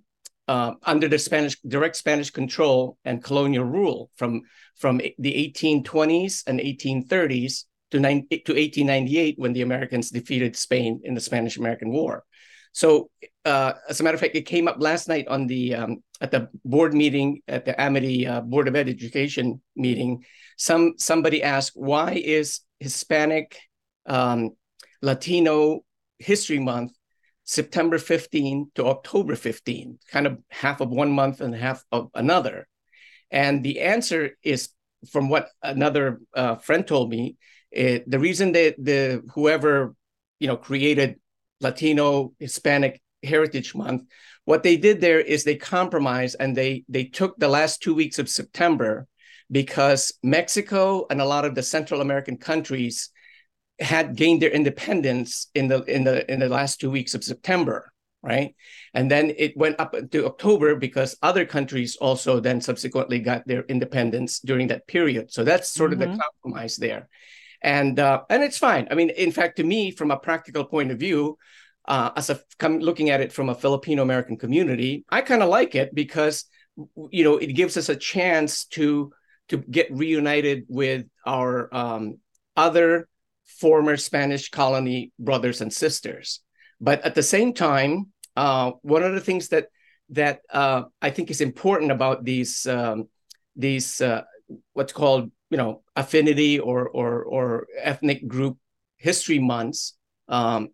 uh, 0.48 0.72
under 0.82 1.06
the 1.06 1.18
Spanish 1.18 1.60
direct 1.60 1.96
Spanish 1.96 2.30
control 2.30 2.96
and 3.04 3.22
colonial 3.22 3.64
rule 3.64 4.10
from 4.16 4.42
from 4.76 4.96
the 5.18 5.52
1820s 5.52 6.44
and 6.46 6.60
1830s 6.60 7.64
to, 7.90 7.98
to 7.98 8.52
1898 8.54 9.34
when 9.38 9.52
the 9.52 9.62
Americans 9.62 10.10
defeated 10.10 10.56
Spain 10.56 11.00
in 11.04 11.14
the 11.14 11.20
Spanish 11.20 11.58
American 11.58 11.90
War. 11.90 12.24
So, 12.72 13.10
uh, 13.44 13.72
as 13.88 14.00
a 14.00 14.02
matter 14.02 14.14
of 14.14 14.20
fact, 14.20 14.36
it 14.36 14.46
came 14.46 14.68
up 14.68 14.76
last 14.78 15.08
night 15.08 15.28
on 15.28 15.46
the 15.46 15.74
um, 15.74 16.02
at 16.20 16.30
the 16.30 16.48
board 16.64 16.94
meeting 16.94 17.40
at 17.48 17.64
the 17.64 17.80
Amity 17.80 18.26
uh, 18.26 18.40
Board 18.40 18.68
of 18.68 18.76
Education 18.76 19.60
meeting. 19.76 20.24
Some 20.56 20.94
somebody 20.96 21.42
asked 21.42 21.72
why 21.74 22.12
is 22.12 22.60
Hispanic 22.80 23.58
um, 24.06 24.50
Latino 25.02 25.80
History 26.18 26.58
Month 26.58 26.92
September 27.48 27.98
15 27.98 28.72
to 28.74 28.86
October 28.86 29.34
15, 29.34 29.98
kind 30.12 30.26
of 30.26 30.38
half 30.50 30.82
of 30.82 30.90
one 30.90 31.10
month 31.10 31.40
and 31.40 31.54
half 31.54 31.82
of 31.90 32.10
another. 32.14 32.68
And 33.30 33.64
the 33.64 33.80
answer 33.80 34.32
is 34.42 34.68
from 35.10 35.30
what 35.30 35.48
another 35.62 36.20
uh, 36.34 36.56
friend 36.56 36.86
told 36.86 37.08
me. 37.08 37.36
It, 37.70 38.10
the 38.10 38.18
reason 38.18 38.52
that 38.52 38.76
the 38.78 39.22
whoever 39.34 39.94
you 40.38 40.46
know 40.46 40.56
created 40.56 41.16
Latino 41.60 42.32
Hispanic 42.38 43.00
Heritage 43.22 43.74
Month, 43.74 44.02
what 44.48 44.62
they 44.62 44.78
did 44.78 45.02
there 45.02 45.20
is 45.20 45.44
they 45.44 45.56
compromised 45.56 46.34
and 46.40 46.56
they 46.56 46.82
they 46.88 47.04
took 47.04 47.36
the 47.36 47.54
last 47.56 47.82
two 47.82 47.94
weeks 47.94 48.18
of 48.18 48.30
September 48.30 49.06
because 49.50 50.14
Mexico 50.22 51.04
and 51.10 51.20
a 51.20 51.26
lot 51.26 51.44
of 51.44 51.54
the 51.54 51.62
Central 51.62 52.00
American 52.00 52.38
countries 52.38 53.10
had 53.78 54.16
gained 54.16 54.40
their 54.40 54.50
independence 54.50 55.50
in 55.54 55.68
the 55.68 55.82
in 55.84 56.02
the 56.02 56.16
in 56.32 56.40
the 56.40 56.48
last 56.48 56.80
two 56.80 56.90
weeks 56.90 57.12
of 57.12 57.22
September, 57.22 57.92
right? 58.22 58.54
And 58.94 59.10
then 59.10 59.34
it 59.36 59.54
went 59.54 59.78
up 59.78 59.94
to 60.12 60.24
October 60.24 60.76
because 60.76 61.18
other 61.20 61.44
countries 61.44 61.96
also 61.96 62.40
then 62.40 62.62
subsequently 62.62 63.18
got 63.18 63.46
their 63.46 63.64
independence 63.68 64.40
during 64.40 64.68
that 64.68 64.86
period. 64.86 65.30
So 65.30 65.44
that's 65.44 65.68
sort 65.68 65.90
mm-hmm. 65.90 65.92
of 65.92 66.08
the 66.08 66.12
mm-hmm. 66.14 66.20
compromise 66.24 66.78
there, 66.78 67.10
and 67.60 68.00
uh, 68.00 68.22
and 68.30 68.42
it's 68.42 68.56
fine. 68.56 68.88
I 68.90 68.94
mean, 68.94 69.10
in 69.10 69.30
fact, 69.30 69.58
to 69.58 69.64
me, 69.64 69.90
from 69.90 70.10
a 70.10 70.18
practical 70.18 70.64
point 70.64 70.90
of 70.90 70.98
view, 70.98 71.36
uh, 71.88 72.10
as 72.16 72.30
a 72.30 72.38
come 72.58 72.78
looking 72.78 73.10
at 73.10 73.20
it 73.20 73.32
from 73.32 73.48
a 73.48 73.54
Filipino 73.54 74.02
American 74.02 74.36
community, 74.36 75.04
I 75.08 75.22
kind 75.22 75.42
of 75.42 75.48
like 75.48 75.74
it 75.74 75.94
because 75.94 76.44
you 77.10 77.24
know 77.24 77.38
it 77.38 77.54
gives 77.54 77.76
us 77.76 77.88
a 77.88 77.96
chance 77.96 78.66
to 78.66 79.10
to 79.48 79.56
get 79.56 79.88
reunited 79.90 80.66
with 80.68 81.06
our 81.26 81.74
um, 81.74 82.18
other 82.56 83.08
former 83.46 83.96
Spanish 83.96 84.50
colony 84.50 85.12
brothers 85.18 85.62
and 85.62 85.72
sisters. 85.72 86.40
But 86.78 87.02
at 87.06 87.14
the 87.14 87.22
same 87.22 87.54
time, 87.54 88.12
uh, 88.36 88.72
one 88.82 89.02
of 89.02 89.14
the 89.14 89.20
things 89.20 89.48
that 89.48 89.68
that 90.10 90.40
uh, 90.52 90.82
I 91.00 91.10
think 91.10 91.30
is 91.30 91.40
important 91.40 91.90
about 91.90 92.22
these 92.22 92.66
um, 92.66 93.08
these 93.56 94.02
uh, 94.02 94.22
what's 94.74 94.92
called 94.92 95.32
you 95.48 95.56
know 95.56 95.82
affinity 95.96 96.58
or 96.58 96.86
or 96.86 97.24
or 97.24 97.66
ethnic 97.80 98.28
group 98.28 98.58
history 98.98 99.38
months, 99.38 99.96
um, 100.28 100.68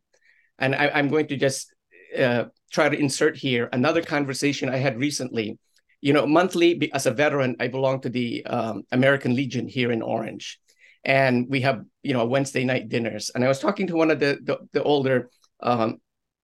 and 0.58 0.74
I, 0.74 0.98
am 0.98 1.08
going 1.08 1.26
to 1.28 1.36
just 1.36 1.72
uh, 2.18 2.44
try 2.70 2.88
to 2.88 2.98
insert 2.98 3.36
here 3.36 3.68
another 3.72 4.02
conversation 4.02 4.68
I 4.68 4.76
had 4.76 4.98
recently. 4.98 5.58
You 6.00 6.12
know, 6.12 6.26
monthly 6.26 6.90
as 6.92 7.06
a 7.06 7.12
veteran, 7.12 7.56
I 7.60 7.68
belong 7.68 8.02
to 8.02 8.10
the 8.10 8.44
um, 8.44 8.82
American 8.92 9.34
Legion 9.34 9.66
here 9.66 9.90
in 9.90 10.02
Orange, 10.02 10.60
and 11.04 11.46
we 11.48 11.62
have 11.62 11.82
you 12.02 12.12
know 12.12 12.26
Wednesday 12.26 12.64
night 12.64 12.90
dinners. 12.90 13.30
And 13.34 13.42
I 13.42 13.48
was 13.48 13.58
talking 13.58 13.86
to 13.86 13.96
one 13.96 14.10
of 14.10 14.20
the 14.20 14.38
the, 14.42 14.58
the 14.72 14.82
older, 14.82 15.30
um, 15.62 15.98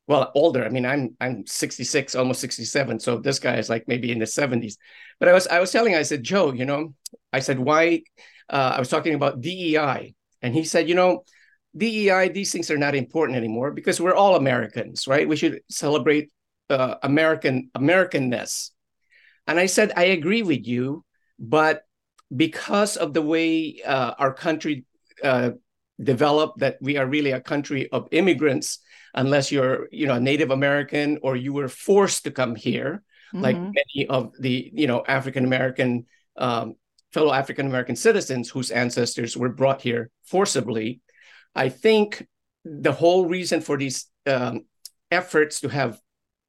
well, 0.07 0.33
older. 0.35 0.65
I 0.65 0.71
mean, 0.71 0.87
I'm 0.87 1.15
I'm 1.21 1.47
66, 1.47 2.15
almost 2.15 2.41
67. 2.41 3.01
So 3.01 3.19
this 3.19 3.39
guy 3.39 3.57
is 3.57 3.69
like 3.69 3.87
maybe 3.87 4.11
in 4.11 4.21
his 4.21 4.35
70s. 4.35 4.77
But 5.19 5.29
I 5.29 5.35
was 5.35 5.47
I 5.47 5.61
was 5.61 5.71
telling, 5.71 5.95
I 5.95 6.03
said, 6.05 6.23
Joe, 6.23 6.53
you 6.53 6.65
know, 6.65 6.95
I 7.31 7.41
said 7.41 7.59
why? 7.59 8.03
Uh, 8.49 8.73
I 8.77 8.79
was 8.79 8.89
talking 8.89 9.15
about 9.15 9.43
DEI, 9.43 10.15
and 10.41 10.55
he 10.55 10.65
said, 10.65 10.89
you 10.89 10.95
know. 10.95 11.25
DEI, 11.77 12.29
these 12.29 12.53
things 12.53 12.71
are 12.71 12.79
not 12.79 12.95
important 12.95 13.37
anymore 13.37 13.71
because 13.71 14.01
we're 14.01 14.15
all 14.15 14.37
Americans, 14.37 15.07
right? 15.07 15.29
We 15.29 15.37
should 15.37 15.61
celebrate 15.69 16.33
uh, 16.69 16.97
American 17.03 17.71
Americanness. 17.77 18.71
And 19.47 19.59
I 19.59 19.67
said, 19.67 19.93
I 19.97 20.05
agree 20.05 20.43
with 20.43 20.67
you, 20.67 21.05
but 21.39 21.83
because 22.35 22.97
of 22.97 23.15
the 23.15 23.23
way 23.23 23.81
uh, 23.85 24.15
our 24.19 24.33
country 24.33 24.85
uh, 25.23 25.51
developed, 26.03 26.61
that 26.61 26.79
we 26.81 26.97
are 26.97 27.07
really 27.07 27.33
a 27.33 27.41
country 27.41 27.91
of 27.91 28.09
immigrants, 28.13 28.79
unless 29.15 29.51
you're, 29.51 29.89
you 29.91 30.07
know, 30.07 30.15
a 30.15 30.21
Native 30.21 30.51
American 30.51 31.19
or 31.23 31.37
you 31.37 31.53
were 31.53 31.69
forced 31.69 32.25
to 32.25 32.31
come 32.31 32.55
here, 32.55 33.03
mm-hmm. 33.35 33.43
like 33.43 33.57
many 33.57 34.07
of 34.09 34.33
the, 34.39 34.71
you 34.73 34.87
know, 34.87 35.05
African 35.07 35.45
American 35.45 36.07
um, 36.37 36.77
fellow 37.13 37.33
African 37.33 37.67
American 37.67 37.97
citizens 37.97 38.49
whose 38.49 38.71
ancestors 38.71 39.37
were 39.37 39.49
brought 39.49 39.83
here 39.83 40.11
forcibly. 40.25 41.01
I 41.55 41.69
think 41.69 42.27
the 42.65 42.93
whole 42.93 43.27
reason 43.27 43.61
for 43.61 43.77
these 43.77 44.07
um, 44.27 44.67
efforts 45.11 45.61
to 45.61 45.69
have 45.69 45.99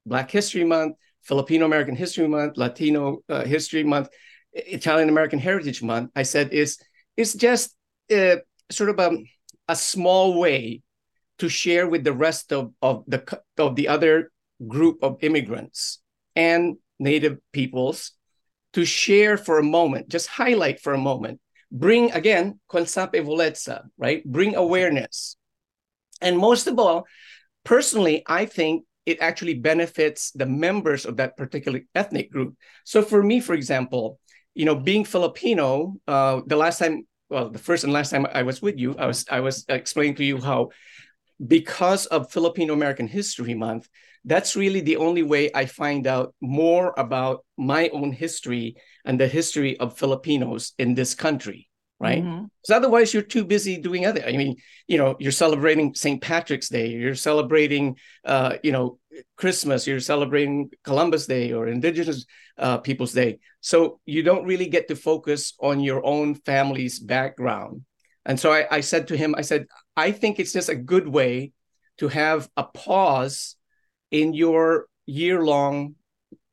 Black 0.05 0.31
History 0.31 0.63
Month, 0.63 0.97
Filipino 1.21 1.65
American 1.65 1.95
History 1.95 2.27
Month, 2.27 2.57
Latino 2.57 3.19
uh, 3.29 3.43
History 3.43 3.83
Month, 3.83 4.09
Italian 4.53 5.09
American 5.09 5.39
Heritage 5.39 5.81
Month, 5.81 6.11
I 6.15 6.23
said 6.23 6.53
is 6.53 6.77
is 7.17 7.33
just 7.33 7.75
uh, 8.13 8.37
sort 8.69 8.89
of 8.89 8.99
a, 8.99 9.17
a 9.67 9.75
small 9.75 10.39
way 10.39 10.81
to 11.39 11.49
share 11.49 11.87
with 11.87 12.03
the 12.03 12.13
rest 12.13 12.51
of, 12.51 12.71
of 12.81 13.03
the 13.07 13.41
of 13.57 13.75
the 13.75 13.87
other 13.87 14.31
group 14.67 15.03
of 15.03 15.17
immigrants 15.21 15.99
and 16.35 16.77
native 16.99 17.39
peoples 17.51 18.11
to 18.73 18.85
share 18.85 19.37
for 19.37 19.57
a 19.57 19.63
moment, 19.63 20.07
just 20.09 20.27
highlight 20.27 20.79
for 20.79 20.93
a 20.93 20.97
moment, 20.97 21.39
bring 21.71 22.11
again 22.11 22.59
consapevolezza, 22.69 23.83
right? 23.97 24.23
Bring 24.25 24.55
awareness. 24.55 25.37
And 26.21 26.37
most 26.37 26.67
of 26.67 26.77
all, 26.77 27.05
personally, 27.63 28.23
I 28.27 28.45
think 28.45 28.85
it 29.05 29.17
actually 29.21 29.55
benefits 29.55 30.31
the 30.31 30.45
members 30.45 31.05
of 31.05 31.17
that 31.17 31.37
particular 31.37 31.81
ethnic 31.95 32.31
group. 32.31 32.55
So 32.83 33.01
for 33.01 33.23
me, 33.23 33.39
for 33.39 33.53
example, 33.53 34.19
you 34.53 34.65
know, 34.65 34.75
being 34.75 35.05
Filipino, 35.05 35.95
uh, 36.07 36.41
the 36.45 36.55
last 36.57 36.77
time, 36.79 37.07
well, 37.29 37.49
the 37.49 37.59
first 37.59 37.83
and 37.83 37.93
last 37.93 38.11
time 38.11 38.27
I 38.31 38.43
was 38.43 38.61
with 38.61 38.77
you, 38.77 38.95
I 38.97 39.07
was 39.07 39.25
I 39.31 39.39
was 39.39 39.65
explaining 39.69 40.15
to 40.15 40.25
you 40.25 40.39
how 40.39 40.69
because 41.45 42.05
of 42.07 42.31
Filipino 42.31 42.73
American 42.73 43.07
History 43.07 43.55
Month, 43.55 43.87
that's 44.25 44.55
really 44.55 44.81
the 44.81 44.97
only 44.97 45.23
way 45.23 45.49
I 45.55 45.65
find 45.65 46.05
out 46.05 46.35
more 46.41 46.93
about 46.97 47.43
my 47.57 47.89
own 47.89 48.11
history 48.11 48.75
and 49.05 49.19
the 49.19 49.27
history 49.27 49.77
of 49.79 49.97
Filipinos 49.97 50.73
in 50.77 50.95
this 50.95 51.15
country, 51.15 51.69
right? 51.99 52.23
Because 52.61 52.77
otherwise, 52.77 53.13
you're 53.13 53.23
too 53.23 53.45
busy 53.45 53.77
doing 53.77 54.05
other. 54.05 54.23
I 54.25 54.37
mean, 54.37 54.57
you 54.87 54.97
know, 54.97 55.15
you're 55.19 55.31
celebrating 55.31 55.95
St. 55.95 56.21
Patrick's 56.21 56.69
Day, 56.69 56.87
you're 56.89 57.15
celebrating, 57.15 57.97
uh, 58.25 58.57
you 58.63 58.71
know, 58.71 58.99
Christmas, 59.35 59.87
you're 59.87 59.99
celebrating 59.99 60.69
Columbus 60.83 61.27
Day 61.27 61.53
or 61.53 61.67
Indigenous 61.67 62.25
uh, 62.57 62.77
Peoples 62.77 63.13
Day. 63.13 63.39
So 63.61 63.99
you 64.05 64.23
don't 64.23 64.45
really 64.45 64.67
get 64.67 64.87
to 64.87 64.95
focus 64.95 65.53
on 65.59 65.79
your 65.79 66.05
own 66.05 66.35
family's 66.35 66.99
background. 66.99 67.83
And 68.25 68.39
so 68.39 68.51
I, 68.51 68.67
I 68.69 68.81
said 68.81 69.07
to 69.07 69.17
him, 69.17 69.33
I 69.35 69.41
said, 69.41 69.65
I 69.95 70.11
think 70.11 70.39
it's 70.39 70.53
just 70.53 70.69
a 70.69 70.75
good 70.75 71.07
way 71.07 71.53
to 71.97 72.07
have 72.07 72.49
a 72.55 72.63
pause 72.63 73.55
in 74.11 74.33
your 74.33 74.85
year-long 75.05 75.95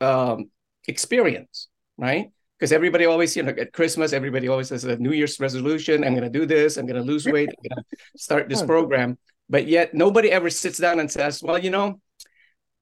um, 0.00 0.50
experience, 0.86 1.68
right? 1.96 2.30
Because 2.58 2.72
everybody 2.72 3.04
always, 3.04 3.36
you 3.36 3.44
know, 3.44 3.54
at 3.56 3.72
Christmas, 3.72 4.12
everybody 4.12 4.48
always 4.48 4.70
has 4.70 4.82
a 4.84 4.96
New 4.96 5.12
Year's 5.12 5.38
resolution. 5.38 6.02
I'm 6.02 6.14
going 6.14 6.30
to 6.30 6.38
do 6.38 6.44
this. 6.44 6.76
I'm 6.76 6.86
going 6.86 7.00
to 7.00 7.06
lose 7.06 7.24
weight. 7.24 7.50
I'm 7.50 7.68
going 7.70 7.84
to 7.84 8.18
start 8.18 8.48
this 8.48 8.62
program. 8.62 9.16
But 9.48 9.68
yet 9.68 9.94
nobody 9.94 10.30
ever 10.30 10.50
sits 10.50 10.78
down 10.78 10.98
and 10.98 11.10
says, 11.10 11.42
well, 11.42 11.58
you 11.58 11.70
know, 11.70 12.00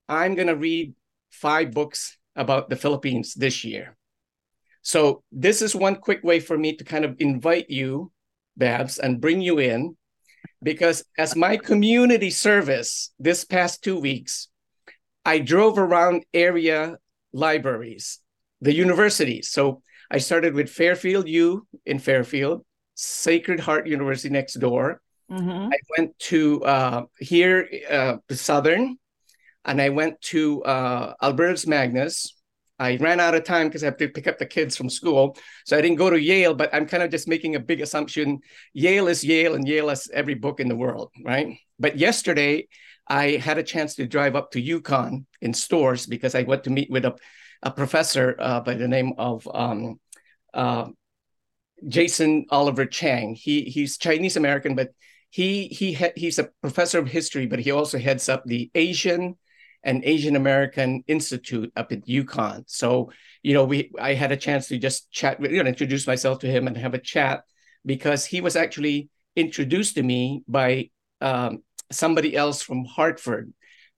I'm 0.08 0.34
going 0.34 0.48
to 0.48 0.56
read 0.56 0.94
five 1.30 1.72
books 1.72 2.16
about 2.34 2.70
the 2.70 2.76
Philippines 2.76 3.34
this 3.34 3.64
year. 3.64 3.96
So 4.80 5.22
this 5.30 5.62
is 5.62 5.74
one 5.74 5.96
quick 5.96 6.22
way 6.22 6.40
for 6.40 6.56
me 6.56 6.76
to 6.76 6.84
kind 6.84 7.04
of 7.04 7.16
invite 7.18 7.68
you, 7.68 8.12
Babz, 8.56 8.98
and 8.98 9.20
bring 9.20 9.40
you 9.40 9.58
in. 9.58 9.96
Because 10.62 11.04
as 11.18 11.36
my 11.36 11.58
community 11.58 12.30
service 12.30 13.12
this 13.18 13.44
past 13.44 13.84
two 13.84 13.98
weeks, 14.00 14.48
I 15.24 15.40
drove 15.40 15.78
around 15.78 16.24
area 16.32 16.96
libraries, 17.32 18.20
the 18.60 18.74
universities. 18.74 19.50
So 19.50 19.82
I 20.10 20.18
started 20.18 20.54
with 20.54 20.70
Fairfield 20.70 21.28
U 21.28 21.66
in 21.84 21.98
Fairfield, 21.98 22.64
Sacred 22.94 23.60
Heart 23.60 23.86
University 23.86 24.30
next 24.30 24.54
door. 24.54 25.00
Mhm. 25.30 25.72
I 25.72 25.78
went 25.98 26.18
to 26.30 26.62
uh, 26.64 27.02
here 27.18 27.68
uh, 27.90 28.16
to 28.28 28.36
Southern, 28.36 28.96
and 29.64 29.82
I 29.82 29.88
went 29.88 30.20
to 30.32 30.62
uh, 30.62 31.14
Albertus 31.20 31.66
Magnus. 31.66 32.32
I 32.78 32.96
ran 32.98 33.20
out 33.20 33.34
of 33.34 33.42
time 33.44 33.68
because 33.68 33.82
I 33.82 33.86
have 33.86 33.96
to 33.96 34.08
pick 34.08 34.26
up 34.26 34.38
the 34.38 34.46
kids 34.46 34.76
from 34.76 34.90
school, 34.90 35.36
so 35.64 35.76
I 35.76 35.80
didn't 35.80 35.96
go 35.96 36.10
to 36.10 36.20
Yale. 36.20 36.54
But 36.54 36.72
I'm 36.72 36.86
kind 36.86 37.02
of 37.02 37.10
just 37.10 37.26
making 37.26 37.56
a 37.56 37.60
big 37.60 37.80
assumption. 37.80 38.40
Yale 38.74 39.08
is 39.08 39.24
Yale, 39.24 39.54
and 39.54 39.66
Yale 39.66 39.88
has 39.88 40.08
every 40.12 40.34
book 40.34 40.60
in 40.60 40.68
the 40.68 40.76
world, 40.76 41.10
right? 41.24 41.58
But 41.80 41.98
yesterday, 41.98 42.68
I 43.08 43.32
had 43.36 43.58
a 43.58 43.62
chance 43.62 43.94
to 43.96 44.06
drive 44.06 44.36
up 44.36 44.50
to 44.52 44.62
UConn 44.62 45.24
in 45.40 45.54
Storrs 45.54 46.06
because 46.06 46.34
I 46.34 46.42
went 46.42 46.64
to 46.64 46.70
meet 46.70 46.90
with 46.90 47.04
a, 47.04 47.14
a 47.66 47.70
professor 47.72 48.36
uh, 48.38 48.60
by 48.60 48.74
the 48.74 48.86
name 48.86 49.12
of 49.18 49.48
um, 49.52 49.98
uh, 50.54 50.86
Jason 51.88 52.46
Oliver 52.50 52.86
Chang. 52.86 53.34
He 53.34 53.62
he's 53.62 53.98
Chinese 53.98 54.36
American, 54.36 54.76
but 54.76 54.90
he 55.30 55.66
he 55.66 55.92
ha- 55.92 56.14
he's 56.14 56.38
a 56.38 56.48
professor 56.62 57.00
of 57.00 57.08
history, 57.08 57.46
but 57.46 57.58
he 57.58 57.72
also 57.72 57.98
heads 57.98 58.28
up 58.28 58.44
the 58.44 58.70
Asian 58.76 59.36
and 59.82 60.04
Asian 60.04 60.36
American 60.36 61.02
Institute 61.08 61.72
up 61.76 61.90
at 61.90 62.06
UConn. 62.06 62.62
So 62.68 63.10
you 63.42 63.52
know, 63.52 63.64
we 63.64 63.90
I 64.00 64.14
had 64.14 64.30
a 64.30 64.36
chance 64.36 64.68
to 64.68 64.78
just 64.78 65.10
chat 65.10 65.42
you 65.42 65.60
know 65.60 65.68
introduce 65.68 66.06
myself 66.06 66.38
to 66.40 66.46
him 66.46 66.68
and 66.68 66.76
have 66.76 66.94
a 66.94 67.00
chat 67.14 67.42
because 67.84 68.24
he 68.24 68.40
was 68.40 68.54
actually 68.54 69.08
introduced 69.34 69.96
to 69.96 70.04
me 70.04 70.44
by 70.46 70.90
um, 71.20 71.64
somebody 71.90 72.36
else 72.36 72.62
from 72.62 72.84
Hartford 72.84 73.52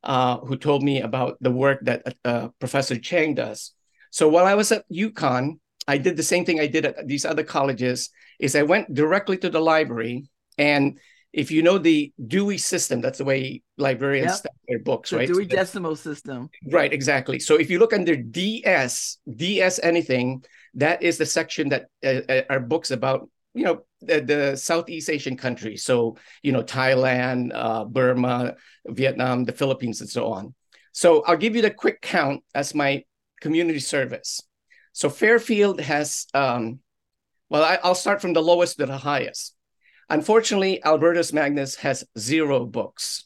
uh, 0.04 0.38
who 0.38 0.56
told 0.56 0.82
me 0.82 1.00
about 1.00 1.36
the 1.40 1.50
work 1.50 1.80
that 1.82 2.16
uh, 2.24 2.48
Professor 2.60 2.98
Chang 2.98 3.34
does. 3.34 3.72
So 4.10 4.28
while 4.28 4.46
I 4.46 4.54
was 4.54 4.72
at 4.72 4.84
UConn, 4.90 5.58
I 5.86 5.98
did 5.98 6.16
the 6.16 6.22
same 6.22 6.44
thing 6.44 6.60
I 6.60 6.66
did 6.66 6.84
at 6.86 7.06
these 7.08 7.24
other 7.24 7.44
colleges. 7.44 8.10
Is 8.38 8.54
I 8.54 8.62
went 8.62 8.94
directly 8.94 9.36
to 9.38 9.50
the 9.50 9.60
library, 9.60 10.28
and 10.56 10.98
if 11.32 11.50
you 11.50 11.62
know 11.62 11.76
the 11.78 12.12
Dewey 12.26 12.56
system, 12.58 13.00
that's 13.00 13.18
the 13.18 13.24
way 13.24 13.62
librarians 13.76 14.30
Yep. 14.30 14.36
stack 14.38 14.52
their 14.68 14.78
books, 14.78 15.10
The 15.10 15.16
right? 15.18 15.28
Dewey 15.28 15.44
So 15.44 15.56
Decimal 15.56 15.96
System. 15.96 16.48
Right, 16.70 16.92
exactly. 16.92 17.38
So 17.38 17.56
if 17.56 17.68
you 17.70 17.78
look 17.78 17.92
under 17.92 18.16
DS, 18.16 19.18
DS 19.36 19.78
anything, 19.82 20.42
that 20.74 21.02
is 21.02 21.18
the 21.18 21.26
section 21.26 21.68
that 21.70 21.86
uh, 22.04 22.20
uh, 22.28 22.42
are 22.48 22.60
books 22.60 22.90
about, 22.90 23.28
you 23.54 23.64
know, 23.64 23.82
the, 24.00 24.20
the 24.20 24.56
Southeast 24.56 25.10
Asian 25.10 25.36
countries. 25.36 25.84
So, 25.84 26.16
you 26.42 26.52
know, 26.52 26.62
Thailand, 26.62 27.50
uh, 27.54 27.84
Burma, 27.84 28.54
Vietnam, 28.86 29.44
the 29.44 29.52
Philippines, 29.52 30.00
and 30.00 30.10
so 30.10 30.32
on. 30.32 30.54
So 30.92 31.22
I'll 31.24 31.36
give 31.36 31.56
you 31.56 31.62
the 31.62 31.70
quick 31.70 32.00
count 32.00 32.42
as 32.54 32.74
my 32.74 33.04
community 33.40 33.80
service. 33.80 34.40
So 34.92 35.08
Fairfield 35.08 35.80
has, 35.80 36.26
um, 36.34 36.80
well, 37.48 37.62
I, 37.62 37.78
I'll 37.82 37.94
start 37.94 38.20
from 38.20 38.32
the 38.32 38.42
lowest 38.42 38.78
to 38.78 38.86
the 38.86 38.98
highest. 38.98 39.54
Unfortunately, 40.10 40.82
Albertus 40.84 41.32
Magnus 41.32 41.76
has 41.76 42.04
zero 42.18 42.64
books. 42.64 43.24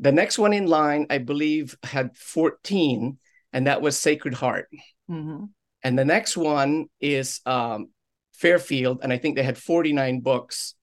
The 0.00 0.12
next 0.12 0.38
one 0.38 0.52
in 0.52 0.66
line, 0.66 1.06
I 1.10 1.18
believe, 1.18 1.76
had 1.82 2.16
14, 2.16 3.18
and 3.52 3.66
that 3.66 3.82
was 3.82 3.96
Sacred 3.96 4.34
Heart. 4.34 4.68
Mhm. 5.08 5.50
And 5.82 5.98
the 5.98 6.04
next 6.04 6.36
one 6.36 6.86
is 7.00 7.40
um, 7.44 7.90
Fairfield, 8.34 9.00
and 9.02 9.12
I 9.12 9.18
think 9.18 9.36
they 9.36 9.42
had 9.42 9.58
49 9.58 10.20
books. 10.20 10.74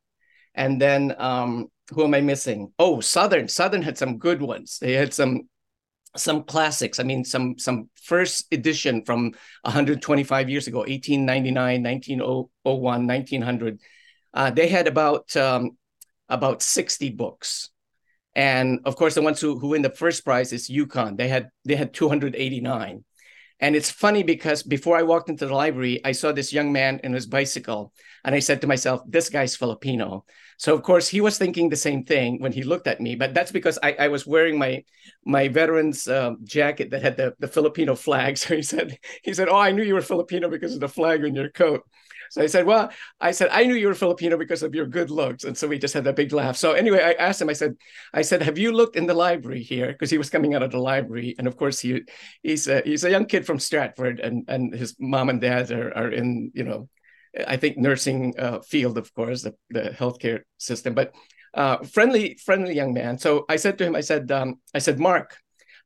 And 0.53 0.81
then 0.81 1.15
um, 1.17 1.67
who 1.91 2.03
am 2.03 2.13
I 2.13 2.21
missing? 2.21 2.71
Oh, 2.79 2.99
Southern. 2.99 3.47
Southern 3.47 3.81
had 3.81 3.97
some 3.97 4.17
good 4.17 4.41
ones. 4.41 4.79
They 4.79 4.93
had 4.93 5.13
some 5.13 5.49
some 6.17 6.43
classics. 6.43 6.99
I 6.99 7.03
mean, 7.03 7.23
some 7.23 7.57
some 7.57 7.89
first 7.95 8.47
edition 8.51 9.03
from 9.05 9.31
125 9.63 10.49
years 10.49 10.67
ago, 10.67 10.79
1899, 10.79 11.83
1901, 11.83 13.07
1900. 13.07 13.79
Uh, 14.33 14.51
they 14.51 14.67
had 14.67 14.87
about 14.87 15.35
um, 15.35 15.77
about 16.29 16.61
60 16.61 17.11
books. 17.11 17.69
And 18.33 18.79
of 18.85 18.95
course, 18.95 19.15
the 19.15 19.21
ones 19.21 19.41
who, 19.41 19.59
who 19.59 19.69
win 19.69 19.81
the 19.81 19.89
first 19.89 20.23
prize 20.23 20.53
is 20.53 20.69
UConn. 20.69 21.17
They 21.17 21.27
had 21.27 21.49
they 21.65 21.75
had 21.75 21.93
289. 21.93 23.03
And 23.61 23.75
it's 23.75 23.91
funny 23.91 24.23
because 24.23 24.63
before 24.63 24.97
I 24.97 25.03
walked 25.03 25.29
into 25.29 25.45
the 25.45 25.53
library, 25.55 26.01
I 26.03 26.13
saw 26.13 26.31
this 26.31 26.51
young 26.51 26.71
man 26.71 26.99
in 27.03 27.13
his 27.13 27.27
bicycle, 27.27 27.93
and 28.25 28.33
I 28.33 28.39
said 28.39 28.61
to 28.61 28.67
myself, 28.67 29.01
"This 29.07 29.29
guy's 29.29 29.55
Filipino." 29.55 30.25
So 30.57 30.73
of 30.73 30.83
course, 30.83 31.07
he 31.07 31.21
was 31.21 31.37
thinking 31.37 31.69
the 31.69 31.75
same 31.75 32.03
thing 32.03 32.39
when 32.39 32.51
he 32.51 32.63
looked 32.63 32.87
at 32.87 33.01
me. 33.01 33.15
But 33.15 33.33
that's 33.33 33.51
because 33.51 33.79
I, 33.83 33.93
I 33.93 34.07
was 34.09 34.25
wearing 34.27 34.57
my 34.57 34.83
my 35.25 35.47
veteran's 35.47 36.07
um, 36.07 36.37
jacket 36.43 36.89
that 36.91 37.03
had 37.03 37.17
the, 37.17 37.35
the 37.39 37.47
Filipino 37.47 37.95
flag. 37.95 38.37
So 38.41 38.55
he 38.55 38.63
said 38.63 38.97
he 39.23 39.33
said, 39.33 39.47
"Oh, 39.49 39.57
I 39.57 39.71
knew 39.71 39.83
you 39.83 39.93
were 39.95 40.01
Filipino 40.01 40.49
because 40.49 40.73
of 40.73 40.81
the 40.81 40.89
flag 40.89 41.23
on 41.23 41.35
your 41.35 41.49
coat." 41.49 41.81
So 42.31 42.41
I 42.41 42.45
said, 42.47 42.65
"Well, 42.65 42.89
I 43.19 43.31
said 43.31 43.49
I 43.51 43.65
knew 43.65 43.75
you 43.75 43.87
were 43.87 43.93
Filipino 43.93 44.37
because 44.37 44.63
of 44.63 44.73
your 44.73 44.85
good 44.85 45.11
looks," 45.11 45.43
and 45.43 45.57
so 45.57 45.67
we 45.67 45.77
just 45.77 45.93
had 45.93 46.07
a 46.07 46.13
big 46.13 46.31
laugh. 46.31 46.55
So 46.55 46.71
anyway, 46.71 47.03
I 47.03 47.11
asked 47.19 47.41
him. 47.41 47.49
I 47.49 47.53
said, 47.53 47.75
"I 48.13 48.21
said, 48.21 48.41
have 48.41 48.57
you 48.57 48.71
looked 48.71 48.95
in 48.95 49.05
the 49.05 49.13
library 49.13 49.61
here?" 49.61 49.91
Because 49.91 50.09
he 50.09 50.17
was 50.17 50.29
coming 50.29 50.55
out 50.55 50.63
of 50.63 50.71
the 50.71 50.79
library, 50.79 51.35
and 51.37 51.45
of 51.45 51.57
course 51.57 51.81
he 51.81 52.03
he's 52.41 52.69
a, 52.69 52.81
he's 52.85 53.03
a 53.03 53.11
young 53.11 53.25
kid 53.25 53.45
from 53.45 53.59
Stratford, 53.59 54.21
and 54.21 54.45
and 54.47 54.73
his 54.73 54.95
mom 54.97 55.27
and 55.27 55.41
dad 55.41 55.71
are 55.71 55.91
are 55.93 56.09
in 56.09 56.51
you 56.55 56.63
know, 56.63 56.87
I 57.45 57.57
think 57.57 57.77
nursing 57.77 58.33
uh, 58.39 58.61
field, 58.61 58.97
of 58.97 59.13
course, 59.13 59.41
the 59.41 59.53
the 59.69 59.89
healthcare 59.89 60.43
system, 60.57 60.93
but 60.93 61.13
uh, 61.53 61.83
friendly 61.83 62.39
friendly 62.45 62.73
young 62.73 62.93
man. 62.93 63.17
So 63.17 63.43
I 63.49 63.57
said 63.57 63.77
to 63.79 63.85
him, 63.85 63.95
I 63.95 64.01
said, 64.01 64.31
um, 64.31 64.61
I 64.73 64.79
said, 64.79 64.99
Mark. 64.99 65.35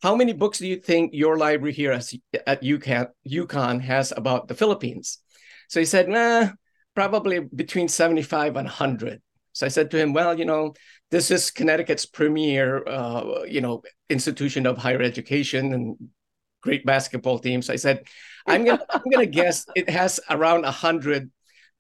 How 0.04 0.14
many 0.14 0.34
books 0.34 0.60
do 0.60 0.68
you 0.68 0.76
think 0.76 1.14
your 1.14 1.38
library 1.38 1.74
here 1.74 1.94
at 1.94 2.06
at 2.46 2.62
UConn, 2.62 3.08
UConn 3.28 3.82
has 3.82 4.12
about 4.12 4.48
the 4.48 4.54
Philippines? 4.54 5.25
So 5.70 5.80
he 5.80 5.86
said, 5.86 6.10
nah, 6.10 6.50
probably 6.96 7.40
between 7.40 7.88
75 7.88 8.56
and 8.56 8.66
100. 8.66 9.22
So 9.54 9.66
I 9.66 9.70
said 9.70 9.92
to 9.92 9.98
him, 9.98 10.14
well, 10.14 10.38
you 10.38 10.46
know, 10.46 10.74
this 11.12 11.32
is 11.32 11.52
Connecticut's 11.52 12.06
premier, 12.06 12.86
uh, 12.88 13.44
you 13.48 13.62
know, 13.62 13.84
institution 14.10 14.66
of 14.66 14.78
higher 14.78 15.02
education 15.02 15.74
and 15.74 15.96
great 16.62 16.86
basketball 16.86 17.40
team. 17.40 17.62
So 17.62 17.72
I 17.72 17.78
said, 17.78 18.04
I'm 18.48 18.66
gonna, 18.66 18.86
I'm 18.90 19.04
gonna 19.12 19.26
guess 19.26 19.66
it 19.76 19.90
has 19.90 20.20
around 20.30 20.64
100 20.64 21.32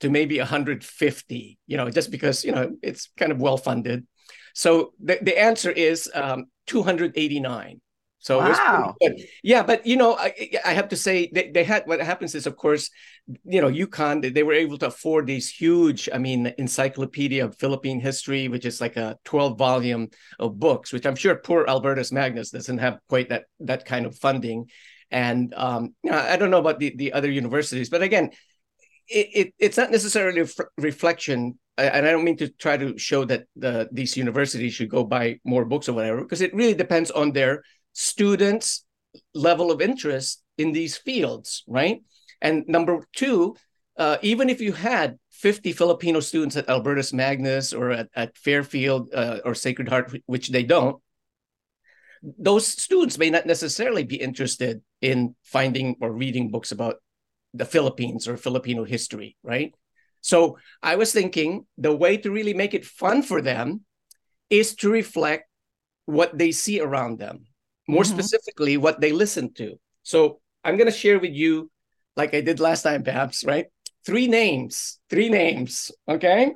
to 0.01 0.09
maybe 0.09 0.37
150. 0.37 1.59
You 1.67 1.77
know, 1.77 1.89
just 1.89 2.11
because 2.11 2.45
you 2.45 2.51
know 2.51 2.75
it's 2.81 3.09
kind 3.17 3.31
of 3.31 3.39
well 3.39 3.57
funded. 3.57 4.05
So 4.53 4.93
the, 5.03 5.19
the 5.21 5.37
answer 5.37 5.71
is 5.71 6.09
um, 6.13 6.45
289. 6.67 7.81
So 8.25 8.39
it 8.39 8.49
was 8.49 8.57
Wow. 8.57 8.95
Yeah, 9.43 9.61
but 9.61 9.85
you 9.85 9.97
know, 9.97 10.15
I, 10.17 10.33
I 10.65 10.73
have 10.73 10.87
to 10.87 10.95
say 10.95 11.29
they, 11.31 11.51
they 11.51 11.63
had 11.63 11.85
what 11.85 12.01
happens 12.01 12.33
is, 12.33 12.47
of 12.47 12.57
course, 12.57 12.89
you 13.43 13.61
know, 13.61 13.69
UConn 13.69 14.23
they, 14.23 14.31
they 14.31 14.41
were 14.41 14.53
able 14.53 14.79
to 14.79 14.87
afford 14.87 15.27
these 15.27 15.47
huge, 15.47 16.09
I 16.11 16.17
mean, 16.17 16.51
encyclopedia 16.57 17.45
of 17.45 17.55
Philippine 17.55 17.99
history, 17.99 18.47
which 18.47 18.65
is 18.65 18.81
like 18.81 18.97
a 18.97 19.19
12 19.25 19.59
volume 19.59 20.09
of 20.39 20.57
books, 20.57 20.91
which 20.91 21.05
I'm 21.05 21.15
sure 21.15 21.35
poor 21.35 21.65
Albertus 21.67 22.11
Magnus 22.11 22.49
doesn't 22.49 22.79
have 22.79 22.97
quite 23.09 23.29
that 23.29 23.43
that 23.59 23.85
kind 23.85 24.07
of 24.07 24.17
funding. 24.17 24.71
And 25.11 25.53
um, 25.55 25.93
you 26.01 26.09
know, 26.09 26.17
I 26.17 26.35
don't 26.35 26.49
know 26.49 26.57
about 26.65 26.79
the, 26.79 26.95
the 26.97 27.13
other 27.13 27.29
universities, 27.29 27.91
but 27.91 28.01
again, 28.01 28.31
it, 29.07 29.27
it 29.35 29.53
it's 29.59 29.77
not 29.77 29.91
necessarily 29.91 30.39
a 30.41 30.45
f- 30.45 30.65
reflection 30.79 31.59
and 31.77 32.07
I 32.07 32.11
don't 32.11 32.23
mean 32.23 32.37
to 32.37 32.47
try 32.49 32.77
to 32.77 32.97
show 32.97 33.25
that 33.25 33.45
the, 33.55 33.89
these 33.91 34.15
universities 34.15 34.73
should 34.73 34.89
go 34.89 35.03
buy 35.03 35.39
more 35.43 35.65
books 35.65 35.89
or 35.89 35.93
whatever, 35.93 36.21
because 36.21 36.41
it 36.41 36.53
really 36.55 36.73
depends 36.73 37.11
on 37.11 37.33
their 37.33 37.63
students' 37.95 38.85
level 39.33 39.71
of 39.71 39.81
interest 39.81 40.43
in 40.57 40.73
these 40.73 40.97
fields, 40.97 41.63
right? 41.65 42.03
And 42.41 42.67
number 42.67 43.07
two, 43.15 43.55
uh, 43.97 44.17
even 44.21 44.49
if 44.49 44.59
you 44.59 44.73
had 44.73 45.17
50 45.31 45.71
Filipino 45.71 46.19
students 46.19 46.57
at 46.57 46.69
Albertus 46.69 47.13
Magnus 47.13 47.73
or 47.73 47.91
at, 47.91 48.09
at 48.13 48.37
Fairfield 48.37 49.09
uh, 49.13 49.39
or 49.45 49.55
Sacred 49.55 49.87
Heart, 49.87 50.13
which 50.25 50.49
they 50.49 50.63
don't, 50.63 51.01
those 52.21 52.67
students 52.67 53.17
may 53.17 53.29
not 53.29 53.45
necessarily 53.45 54.03
be 54.03 54.17
interested 54.17 54.81
in 55.01 55.35
finding 55.43 55.95
or 56.01 56.11
reading 56.11 56.51
books 56.51 56.71
about 56.71 56.97
the 57.53 57.65
Philippines 57.65 58.27
or 58.27 58.35
Filipino 58.35 58.83
history, 58.83 59.37
right? 59.43 59.73
So 60.21 60.57
I 60.81 60.95
was 60.95 61.13
thinking 61.13 61.65
the 61.77 61.95
way 61.95 62.17
to 62.17 62.31
really 62.31 62.53
make 62.53 62.73
it 62.73 62.85
fun 62.85 63.21
for 63.21 63.41
them 63.41 63.81
is 64.49 64.75
to 64.77 64.89
reflect 64.89 65.47
what 66.05 66.37
they 66.37 66.51
see 66.51 66.81
around 66.81 67.19
them, 67.19 67.45
more 67.87 68.03
mm-hmm. 68.03 68.13
specifically, 68.13 68.77
what 68.77 68.99
they 68.99 69.11
listen 69.11 69.53
to. 69.53 69.79
So 70.03 70.39
I'm 70.63 70.77
going 70.77 70.91
to 70.91 70.97
share 70.97 71.19
with 71.19 71.33
you, 71.33 71.69
like 72.15 72.33
I 72.33 72.41
did 72.41 72.59
last 72.59 72.83
time, 72.83 73.03
perhaps, 73.03 73.43
right? 73.45 73.67
Three 74.05 74.27
names, 74.27 74.99
three 75.09 75.29
names, 75.29 75.91
okay? 76.07 76.53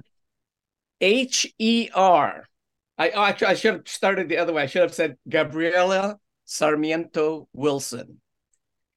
H 1.02 1.52
E 1.58 1.90
R. 1.94 2.46
I 2.98 3.12
oh, 3.12 3.24
actually 3.24 3.48
I 3.48 3.54
should 3.56 3.74
have 3.74 3.88
started 3.88 4.28
the 4.28 4.38
other 4.38 4.54
way. 4.54 4.64
I 4.64 4.66
should 4.66 4.82
have 4.82 4.94
said 4.94 5.18
Gabriela 5.28 6.18
Sarmiento 6.46 7.48
Wilson, 7.54 8.20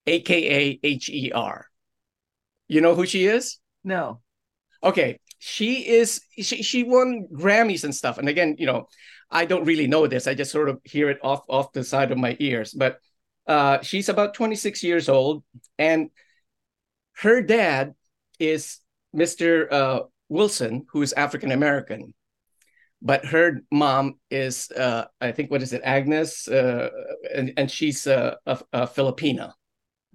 aka 0.06 0.80
H 0.82 1.08
E 1.08 1.30
R. 1.32 1.66
You 2.68 2.80
know 2.80 2.94
who 2.94 3.06
she 3.06 3.26
is? 3.26 3.58
No. 3.84 4.20
Okay, 4.82 5.20
she 5.44 5.88
is 5.88 6.20
she 6.38 6.62
she 6.62 6.84
won 6.84 7.26
Grammys 7.34 7.82
and 7.82 7.92
stuff. 7.92 8.18
And 8.18 8.28
again, 8.28 8.54
you 8.60 8.66
know, 8.66 8.86
I 9.28 9.44
don't 9.44 9.64
really 9.64 9.88
know 9.88 10.06
this. 10.06 10.28
I 10.28 10.34
just 10.34 10.52
sort 10.52 10.68
of 10.68 10.80
hear 10.84 11.10
it 11.10 11.18
off 11.20 11.42
off 11.48 11.72
the 11.72 11.82
side 11.82 12.12
of 12.12 12.18
my 12.18 12.36
ears. 12.38 12.72
But 12.72 13.00
uh, 13.48 13.82
she's 13.82 14.08
about 14.08 14.34
26 14.34 14.84
years 14.84 15.08
old, 15.08 15.42
and 15.78 16.10
her 17.14 17.42
dad 17.42 17.94
is 18.38 18.78
Mr. 19.16 19.66
Uh, 19.72 20.00
Wilson, 20.28 20.86
who 20.92 21.02
is 21.02 21.12
African 21.12 21.50
American 21.50 22.14
but 23.04 23.26
her 23.26 23.62
mom 23.72 24.14
is 24.30 24.70
uh, 24.70 25.06
I 25.20 25.32
think 25.32 25.50
what 25.50 25.60
is 25.60 25.72
it 25.72 25.82
Agnes 25.82 26.46
uh, 26.46 26.88
and 27.34 27.52
and 27.56 27.68
she's 27.68 28.06
uh, 28.06 28.36
a, 28.46 28.60
a 28.72 28.86
Filipina, 28.86 29.54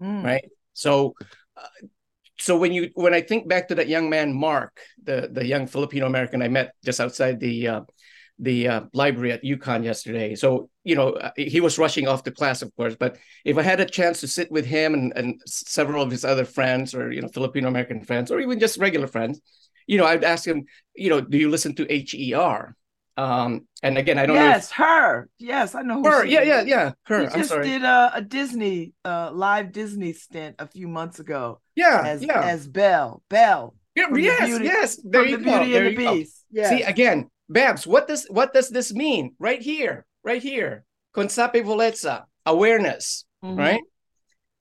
mm. 0.02 0.24
right? 0.24 0.46
So. 0.72 1.16
Uh, 1.58 1.88
so 2.40 2.58
when 2.58 2.72
you 2.72 2.90
when 2.94 3.14
I 3.14 3.22
think 3.22 3.48
back 3.48 3.68
to 3.70 3.76
that 3.76 3.88
young 3.88 4.10
man 4.10 4.34
Mark, 4.34 4.80
the 5.04 5.30
the 5.32 5.46
young 5.46 5.68
Filipino 5.68 6.06
American 6.06 6.42
I 6.42 6.48
met 6.48 6.74
just 6.86 7.00
outside 7.00 7.40
the 7.40 7.68
uh, 7.68 7.82
the 8.40 8.68
uh, 8.68 8.82
library 8.94 9.32
at 9.32 9.44
UConn 9.44 9.84
yesterday. 9.84 10.36
So 10.36 10.70
you 10.84 10.96
know 10.96 11.20
he 11.36 11.62
was 11.62 11.80
rushing 11.80 12.08
off 12.08 12.24
to 12.24 12.32
class, 12.32 12.62
of 12.62 12.76
course. 12.76 12.96
But 12.96 13.18
if 13.44 13.58
I 13.58 13.64
had 13.64 13.80
a 13.80 13.86
chance 13.86 14.20
to 14.22 14.28
sit 14.28 14.52
with 14.52 14.66
him 14.66 14.94
and, 14.94 15.14
and 15.16 15.42
several 15.46 16.04
of 16.04 16.12
his 16.12 16.24
other 16.24 16.46
friends, 16.46 16.94
or 16.94 17.12
you 17.12 17.22
know 17.22 17.28
Filipino 17.28 17.68
American 17.68 18.04
friends, 18.04 18.32
or 18.32 18.40
even 18.40 18.60
just 18.60 18.78
regular 18.78 19.08
friends, 19.08 19.42
you 19.88 19.98
know, 19.98 20.06
I'd 20.06 20.24
ask 20.24 20.46
him, 20.46 20.66
you 20.96 21.10
know, 21.10 21.22
do 21.22 21.38
you 21.38 21.50
listen 21.50 21.74
to 21.76 21.88
HER? 21.90 22.76
Um, 23.18 23.68
and 23.82 23.98
again, 23.98 24.20
I 24.20 24.28
don't 24.28 24.36
yes, 24.36 24.46
know. 24.46 24.52
Yes, 24.54 24.72
her. 24.72 25.30
Yes, 25.40 25.76
I 25.76 25.82
know 25.82 26.04
her. 26.04 26.24
Yeah, 26.24 26.44
yeah, 26.44 26.62
yeah. 26.62 26.92
Her. 27.04 27.30
She 27.32 27.38
just 27.38 27.52
did 27.52 27.84
a, 27.84 28.12
a 28.14 28.22
Disney, 28.22 28.94
uh, 29.04 29.32
live 29.34 29.72
Disney 29.72 30.14
stint 30.14 30.58
a 30.60 30.68
few 30.68 30.88
months 30.88 31.20
ago. 31.20 31.60
Yeah, 31.76 32.04
as, 32.06 32.24
yeah. 32.24 32.42
As 32.42 32.68
Belle. 32.68 33.24
Belle. 33.28 33.76
Yeah, 33.96 34.06
yes, 34.16 34.46
beauty, 34.46 34.66
yes. 34.66 35.02
There 35.04 35.26
you 35.26 35.38
the 35.38 35.44
go. 35.44 35.58
Beauty 35.58 35.72
there 35.72 35.86
and 35.88 35.98
the 35.98 36.14
Beast. 36.14 36.46
See 36.54 36.84
again, 36.84 37.32
Babz. 37.50 37.88
What 37.88 38.08
does 38.08 38.28
what 38.30 38.54
does 38.54 38.70
this 38.70 38.94
mean? 38.94 39.34
Right 39.40 39.62
here, 39.62 40.06
right 40.24 40.42
here. 40.42 40.86
Consapevolezza, 41.16 42.26
awareness. 42.46 43.26
Mm-hmm. 43.44 43.58
Right. 43.58 43.82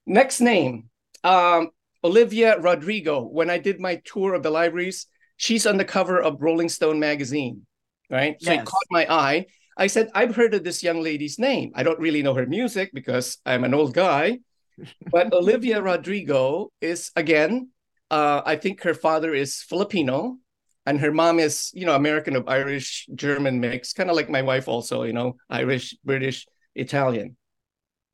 Next 0.07 0.41
name, 0.41 0.89
um, 1.23 1.69
Olivia 2.03 2.59
Rodrigo. 2.59 3.21
When 3.21 3.51
I 3.51 3.59
did 3.59 3.79
my 3.79 4.01
tour 4.07 4.33
of 4.33 4.43
the 4.43 4.51
libraries, 4.51 5.07
she's 5.37 5.67
on 5.67 5.77
the 5.77 5.85
cover 5.85 6.19
of 6.19 6.41
Rolling 6.41 6.71
Stone 6.71 6.99
magazine 6.99 7.67
right? 8.11 8.37
So 8.41 8.53
yes. 8.53 8.63
it 8.63 8.67
caught 8.67 8.87
my 8.91 9.07
eye. 9.09 9.47
I 9.77 9.89
said, 9.89 10.11
I've 10.15 10.35
heard 10.35 10.55
of 10.55 10.65
this 10.65 10.83
young 10.83 11.03
lady's 11.03 11.39
name. 11.39 11.73
I 11.75 11.83
don't 11.83 11.99
really 11.99 12.23
know 12.23 12.35
her 12.35 12.47
music 12.47 12.91
because 12.95 13.39
I'm 13.45 13.65
an 13.65 13.75
old 13.75 13.95
guy. 13.95 14.41
But 15.11 15.33
Olivia 15.33 15.81
Rodrigo 15.81 16.71
is, 16.83 17.11
again, 17.17 17.71
uh, 18.11 18.43
I 18.45 18.57
think 18.57 18.83
her 18.83 18.93
father 18.93 19.33
is 19.33 19.63
Filipino 19.63 20.37
and 20.85 21.01
her 21.01 21.11
mom 21.11 21.39
is, 21.39 21.71
you 21.75 21.87
know, 21.87 21.95
American 21.95 22.37
of 22.37 22.47
Irish, 22.47 23.09
German 23.15 23.59
mix, 23.59 23.93
kind 23.93 24.09
of 24.09 24.17
like 24.17 24.29
my 24.29 24.43
wife 24.43 24.69
also, 24.69 25.03
you 25.03 25.13
know, 25.13 25.37
Irish, 25.49 25.97
British, 26.05 26.47
Italian. 26.75 27.37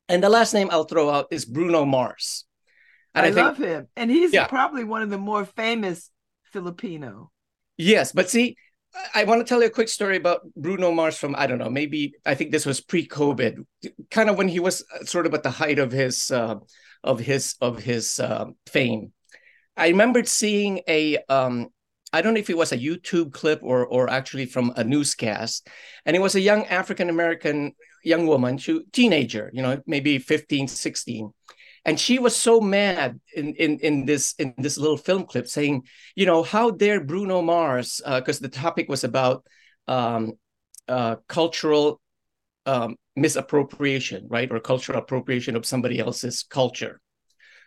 And 0.09 0.23
the 0.23 0.29
last 0.29 0.53
name 0.53 0.69
I'll 0.71 0.85
throw 0.85 1.09
out 1.09 1.27
is 1.31 1.45
Bruno 1.45 1.85
Mars. 1.85 2.45
And 3.13 3.25
I, 3.25 3.29
I 3.29 3.31
think, 3.31 3.45
love 3.45 3.57
him. 3.57 3.87
And 3.95 4.09
he's 4.09 4.33
yeah. 4.33 4.47
probably 4.47 4.83
one 4.83 5.03
of 5.03 5.09
the 5.09 5.19
more 5.19 5.45
famous 5.45 6.09
Filipino. 6.51 7.31
Yes, 7.77 8.11
but 8.11 8.29
see, 8.29 8.57
I 9.15 9.23
want 9.23 9.41
to 9.41 9.45
tell 9.45 9.61
you 9.61 9.67
a 9.67 9.71
quick 9.71 9.89
story 9.89 10.17
about 10.17 10.41
Bruno 10.55 10.91
Mars 10.91 11.17
from 11.17 11.35
I 11.35 11.47
don't 11.47 11.57
know 11.57 11.69
maybe 11.69 12.13
I 12.25 12.35
think 12.35 12.51
this 12.51 12.65
was 12.65 12.81
pre-COVID, 12.81 13.65
kind 14.11 14.29
of 14.29 14.37
when 14.37 14.47
he 14.47 14.59
was 14.59 14.83
uh, 14.93 15.05
sort 15.05 15.25
of 15.25 15.33
at 15.33 15.43
the 15.43 15.49
height 15.49 15.79
of 15.79 15.91
his 15.91 16.31
uh, 16.31 16.55
of 17.03 17.19
his 17.19 17.55
of 17.61 17.79
his 17.79 18.19
uh, 18.19 18.45
fame. 18.67 19.11
I 19.75 19.87
remembered 19.89 20.27
seeing 20.27 20.81
a 20.87 21.17
um, 21.29 21.69
I 22.11 22.21
don't 22.21 22.35
know 22.35 22.39
if 22.39 22.49
it 22.49 22.57
was 22.57 22.71
a 22.71 22.77
YouTube 22.77 23.33
clip 23.33 23.61
or 23.63 23.85
or 23.85 24.09
actually 24.09 24.45
from 24.45 24.73
a 24.75 24.83
newscast, 24.83 25.67
and 26.05 26.15
it 26.15 26.19
was 26.19 26.35
a 26.35 26.41
young 26.41 26.65
African 26.65 27.09
American 27.09 27.73
young 28.03 28.27
woman, 28.27 28.57
she, 28.57 28.81
teenager, 28.91 29.49
you 29.53 29.61
know, 29.61 29.81
maybe 29.87 30.19
15, 30.19 30.67
16, 30.67 31.31
and 31.85 31.99
she 31.99 32.19
was 32.19 32.35
so 32.35 32.61
mad 32.61 33.19
in 33.35 33.53
in 33.55 33.79
in 33.79 34.05
this 34.05 34.35
in 34.39 34.53
this 34.57 34.77
little 34.77 34.97
film 34.97 35.25
clip 35.25 35.47
saying 35.47 35.83
you 36.15 36.25
know 36.25 36.43
how 36.43 36.71
dare 36.71 37.03
bruno 37.03 37.41
mars 37.41 38.01
because 38.05 38.41
uh, 38.41 38.43
the 38.43 38.49
topic 38.49 38.89
was 38.89 39.03
about 39.03 39.45
um, 39.87 40.33
uh, 40.87 41.17
cultural 41.27 41.99
um, 42.65 42.95
misappropriation 43.15 44.27
right? 44.29 44.51
Or 44.51 44.59
cultural 44.59 44.99
appropriation 44.99 45.55
of 45.55 45.65
somebody 45.65 45.99
else's 45.99 46.43
culture. 46.43 47.01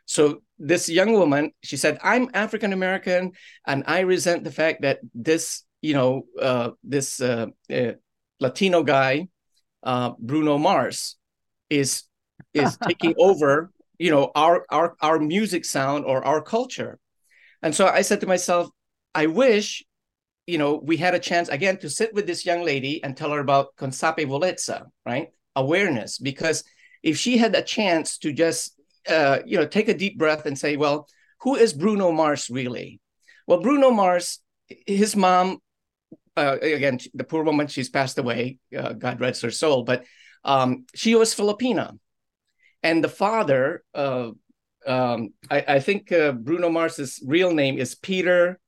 So 0.07 0.41
this 0.59 0.89
young 0.89 1.13
woman 1.13 1.51
she 1.63 1.77
said 1.77 1.99
i'm 2.03 2.31
african 2.33 2.73
american 2.73 3.33
and 3.67 3.85
i 3.87 4.01
resent 4.01 4.45
the 4.45 4.51
fact 4.51 4.83
that 4.83 4.99
this 5.15 5.65
you 5.83 5.95
know 5.95 6.23
uh, 6.41 6.71
this 6.83 7.21
uh, 7.21 7.47
uh, 7.71 7.93
latino 8.41 8.83
guy 8.83 9.29
uh, 9.83 10.13
bruno 10.19 10.59
mars 10.59 11.17
is 11.69 12.05
is 12.55 12.79
taking 12.79 13.15
over 13.19 13.71
you 13.99 14.11
know 14.11 14.31
our 14.35 14.65
our 14.71 14.97
our 15.01 15.19
music 15.19 15.65
sound 15.65 16.05
or 16.05 16.25
our 16.25 16.43
culture. 16.43 16.99
And 17.63 17.75
so 17.75 17.87
i 17.87 18.03
said 18.03 18.21
to 18.21 18.27
myself 18.27 18.69
i 19.15 19.27
wish 19.27 19.83
you 20.47 20.59
know 20.59 20.77
we 20.77 20.97
had 20.97 21.15
a 21.15 21.19
chance 21.19 21.49
again 21.49 21.79
to 21.79 21.91
sit 21.91 22.15
with 22.15 22.27
this 22.27 22.47
young 22.47 22.63
lady 22.65 23.03
and 23.03 23.17
tell 23.17 23.31
her 23.33 23.41
about 23.41 23.75
consapevolezza 23.77 24.87
right? 25.05 25.29
Awareness 25.57 26.19
because 26.19 26.65
if 27.03 27.17
she 27.17 27.39
had 27.39 27.55
a 27.55 27.63
chance 27.63 28.19
to 28.19 28.33
just 28.33 28.79
uh, 29.09 29.39
you 29.47 29.57
know 29.57 29.67
take 29.67 29.89
a 29.89 29.95
deep 29.95 30.19
breath 30.19 30.47
and 30.47 30.59
say 30.59 30.77
well 30.77 31.09
who 31.41 31.57
is 31.57 31.73
bruno 31.73 32.13
mars 32.13 32.51
really? 32.51 33.01
Well 33.47 33.61
bruno 33.61 33.91
mars 33.91 34.41
his 34.87 35.17
mom 35.17 35.59
uh, 36.37 36.59
again 36.61 36.99
the 37.15 37.25
poor 37.25 37.43
woman 37.43 37.67
she's 37.67 37.89
passed 37.89 38.19
away 38.19 38.59
uh, 38.77 38.93
god 38.93 39.21
rest 39.21 39.43
her 39.43 39.51
soul 39.51 39.83
but 39.85 40.05
um, 40.45 40.85
she 40.95 41.15
was 41.15 41.35
filipina 41.35 41.99
and 42.87 43.03
the 43.03 43.09
father, 43.09 43.83
uh, 43.95 44.31
um, 44.87 45.31
I, 45.51 45.65
I, 45.67 45.81
think 45.81 46.13
uh, 46.13 46.31
Bruno 46.31 46.71
Mars's 46.71 47.21
real 47.27 47.53
name 47.53 47.79
is 47.79 47.97
Peter. 47.97 48.61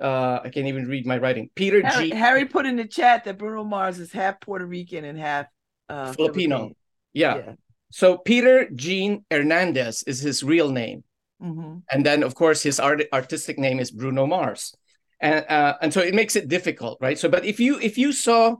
Uh, 0.00 0.38
I 0.44 0.50
can't 0.50 0.68
even 0.68 0.86
read 0.86 1.04
my 1.04 1.18
writing. 1.18 1.50
Peter 1.56 1.84
Harry, 1.84 2.10
G. 2.10 2.16
Harry 2.16 2.44
put 2.44 2.64
in 2.64 2.76
the 2.76 2.86
chat 2.86 3.24
that 3.24 3.38
Bruno 3.38 3.64
Mars 3.64 3.98
is 3.98 4.12
half 4.12 4.40
Puerto 4.40 4.64
Rican 4.64 5.04
and 5.04 5.18
half 5.18 5.46
uh, 5.88 6.12
Filipino. 6.12 6.70
Yeah. 7.12 7.36
yeah. 7.36 7.52
So 7.90 8.18
Peter 8.18 8.70
Gene 8.70 9.24
Hernandez 9.30 10.04
is 10.04 10.20
his 10.20 10.44
real 10.44 10.70
name, 10.70 11.02
mm-hmm. 11.42 11.78
and 11.90 12.06
then 12.06 12.22
of 12.22 12.36
course 12.36 12.62
his 12.62 12.78
art- 12.78 13.08
artistic 13.12 13.58
name 13.58 13.80
is 13.80 13.90
Bruno 13.90 14.26
Mars, 14.26 14.76
and 15.20 15.44
uh, 15.48 15.74
and 15.82 15.92
so 15.92 16.00
it 16.00 16.14
makes 16.14 16.36
it 16.36 16.46
difficult, 16.46 16.98
right? 17.00 17.18
So, 17.18 17.28
but 17.28 17.44
if 17.44 17.58
you 17.58 17.80
if 17.80 17.98
you 17.98 18.12
saw 18.12 18.54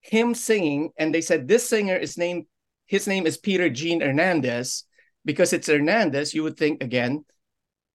him 0.00 0.34
singing 0.34 0.90
and 0.98 1.14
they 1.14 1.20
said 1.20 1.46
this 1.46 1.68
singer 1.68 1.96
is 1.96 2.18
named 2.18 2.46
his 2.88 3.06
name 3.06 3.26
is 3.26 3.38
Peter 3.38 3.70
Gene 3.70 4.00
Hernandez. 4.00 4.84
Because 5.24 5.52
it's 5.52 5.68
Hernandez, 5.68 6.32
you 6.32 6.42
would 6.42 6.56
think 6.56 6.82
again 6.82 7.24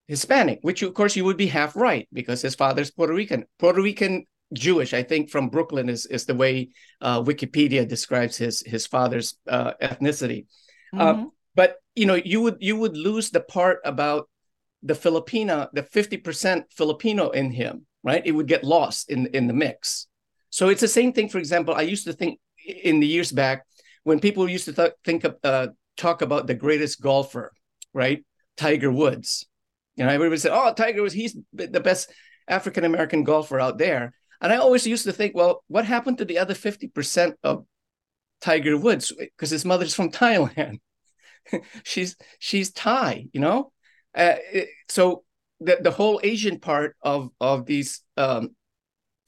Hispanic, 0.06 0.60
which 0.62 0.82
of 0.82 0.94
course 0.94 1.16
you 1.16 1.24
would 1.24 1.36
be 1.36 1.48
half 1.48 1.74
right 1.74 2.06
because 2.12 2.42
his 2.42 2.54
father's 2.54 2.90
Puerto 2.90 3.12
Rican. 3.12 3.44
Puerto 3.58 3.82
Rican 3.82 4.24
Jewish, 4.52 4.94
I 4.94 5.02
think, 5.02 5.30
from 5.30 5.48
Brooklyn 5.48 5.88
is 5.88 6.06
is 6.06 6.26
the 6.26 6.34
way 6.34 6.70
uh, 7.00 7.22
Wikipedia 7.22 7.88
describes 7.88 8.36
his 8.36 8.62
his 8.64 8.86
father's 8.86 9.36
uh, 9.48 9.72
ethnicity. 9.82 10.46
Uh, 10.92 11.14
mm-hmm. 11.14 11.24
but 11.56 11.76
you 11.96 12.06
know, 12.06 12.14
you 12.14 12.40
would 12.42 12.58
you 12.60 12.76
would 12.76 12.96
lose 12.96 13.30
the 13.30 13.40
part 13.40 13.80
about 13.84 14.28
the 14.82 14.94
Filipina, 14.94 15.68
the 15.72 15.82
fifty 15.82 16.18
percent 16.18 16.66
Filipino 16.70 17.30
in 17.30 17.50
him, 17.50 17.86
right? 18.04 18.22
It 18.24 18.32
would 18.32 18.46
get 18.46 18.62
lost 18.62 19.10
in 19.10 19.26
in 19.28 19.48
the 19.48 19.54
mix. 19.54 20.06
So 20.50 20.68
it's 20.68 20.82
the 20.82 20.88
same 20.88 21.12
thing. 21.12 21.28
For 21.28 21.38
example, 21.38 21.74
I 21.74 21.82
used 21.82 22.04
to 22.04 22.12
think 22.12 22.38
in 22.64 23.00
the 23.00 23.08
years 23.08 23.32
back 23.32 23.66
when 24.04 24.20
people 24.20 24.48
used 24.48 24.66
to 24.66 24.72
th- 24.72 24.92
think 25.04 25.24
of, 25.24 25.36
uh, 25.42 25.68
talk 25.96 26.22
about 26.22 26.46
the 26.46 26.54
greatest 26.54 27.00
golfer, 27.00 27.52
right? 27.92 28.24
Tiger 28.56 28.90
Woods. 28.90 29.46
You 29.96 30.04
know, 30.04 30.10
everybody 30.10 30.38
said, 30.38 30.52
"Oh, 30.52 30.72
Tiger 30.72 31.02
Woods, 31.02 31.14
he's 31.14 31.36
the 31.52 31.80
best." 31.80 32.10
African 32.48 32.84
American 32.84 33.24
golfer 33.24 33.60
out 33.60 33.78
there. 33.78 34.14
And 34.40 34.52
I 34.52 34.56
always 34.56 34.86
used 34.86 35.04
to 35.04 35.12
think, 35.12 35.34
well, 35.34 35.64
what 35.68 35.84
happened 35.84 36.18
to 36.18 36.24
the 36.24 36.38
other 36.38 36.54
50% 36.54 37.34
of 37.42 37.64
Tiger 38.40 38.76
Woods? 38.76 39.12
Because 39.18 39.50
his 39.50 39.64
mother's 39.64 39.94
from 39.94 40.10
Thailand. 40.10 40.80
she's 41.82 42.16
she's 42.38 42.72
Thai, 42.72 43.26
you 43.32 43.40
know? 43.40 43.72
Uh, 44.14 44.36
so 44.88 45.24
the, 45.60 45.78
the 45.80 45.90
whole 45.90 46.20
Asian 46.22 46.58
part 46.58 46.96
of 47.02 47.30
of 47.40 47.66
these 47.66 48.00
um, 48.16 48.50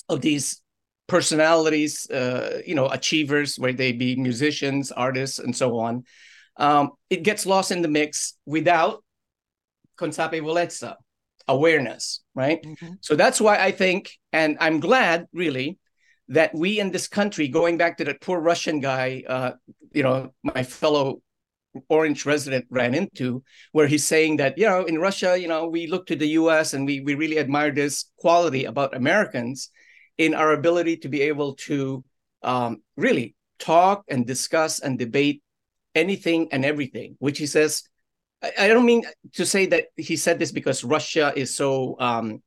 of 0.09 0.21
these 0.21 0.63
personalities, 1.07 2.11
uh, 2.11 2.63
you 2.67 2.75
know, 2.75 2.89
achievers, 2.89 3.59
where 3.59 3.73
they 3.73 3.93
be 3.93 4.17
musicians, 4.17 4.93
artists, 4.93 5.39
and 5.39 5.55
so 5.55 5.79
on, 5.79 6.05
um, 6.57 6.91
it 7.11 7.23
gets 7.23 7.47
lost 7.47 7.71
in 7.71 7.83
the 7.83 7.89
mix 7.89 8.35
without 8.47 9.05
Consapevolezza 9.99 10.97
awareness, 11.49 12.23
right? 12.35 12.63
Mm-hmm. 12.63 12.95
So 13.01 13.15
that's 13.15 13.41
why 13.41 13.59
I 13.59 13.71
think, 13.71 14.11
and 14.33 14.57
I'm 14.61 14.81
glad 14.81 15.27
really 15.33 15.79
that 16.29 16.55
we 16.55 16.81
in 16.81 16.91
this 16.91 17.07
country, 17.07 17.49
going 17.49 17.77
back 17.77 17.99
to 17.99 18.05
that 18.05 18.21
poor 18.21 18.41
Russian 18.41 18.81
guy, 18.81 19.23
uh, 19.29 19.53
you 19.93 20.03
know, 20.03 20.35
my 20.43 20.65
fellow 20.65 21.23
Orange 21.89 22.27
resident 22.27 22.67
ran 22.71 22.95
into, 22.95 23.45
where 23.73 23.87
he's 23.87 24.07
saying 24.07 24.39
that, 24.39 24.59
you 24.59 24.67
know, 24.67 24.85
in 24.85 24.99
Russia, 24.99 25.39
you 25.39 25.47
know, 25.47 25.69
we 25.69 25.87
look 25.87 26.07
to 26.07 26.17
the 26.17 26.29
US 26.29 26.75
and 26.75 26.87
we, 26.87 27.01
we 27.01 27.15
really 27.15 27.39
admire 27.39 27.71
this 27.71 28.07
quality 28.19 28.65
about 28.65 28.97
Americans 28.97 29.71
in 30.19 30.35
our 30.35 30.53
ability 30.53 30.99
to 30.99 31.09
be 31.09 31.23
able 31.23 31.55
to 31.55 32.05
um, 32.43 32.83
really 32.97 33.35
talk 33.59 34.05
and 34.09 34.27
discuss 34.27 34.81
and 34.81 34.99
debate 34.99 35.43
anything 35.95 36.49
and 36.53 36.65
everything, 36.65 37.17
which 37.19 37.39
he 37.39 37.47
says 37.47 37.83
I, 38.43 38.69
don't 38.69 38.85
mean 38.85 39.05
to 39.35 39.47
say 39.47 39.67
that 39.67 39.87
he 39.97 40.17
said 40.17 40.39
this 40.39 40.53
because 40.53 40.85
Russia 40.85 41.33
is 41.35 41.55
so 41.55 41.97
um, 41.99 42.43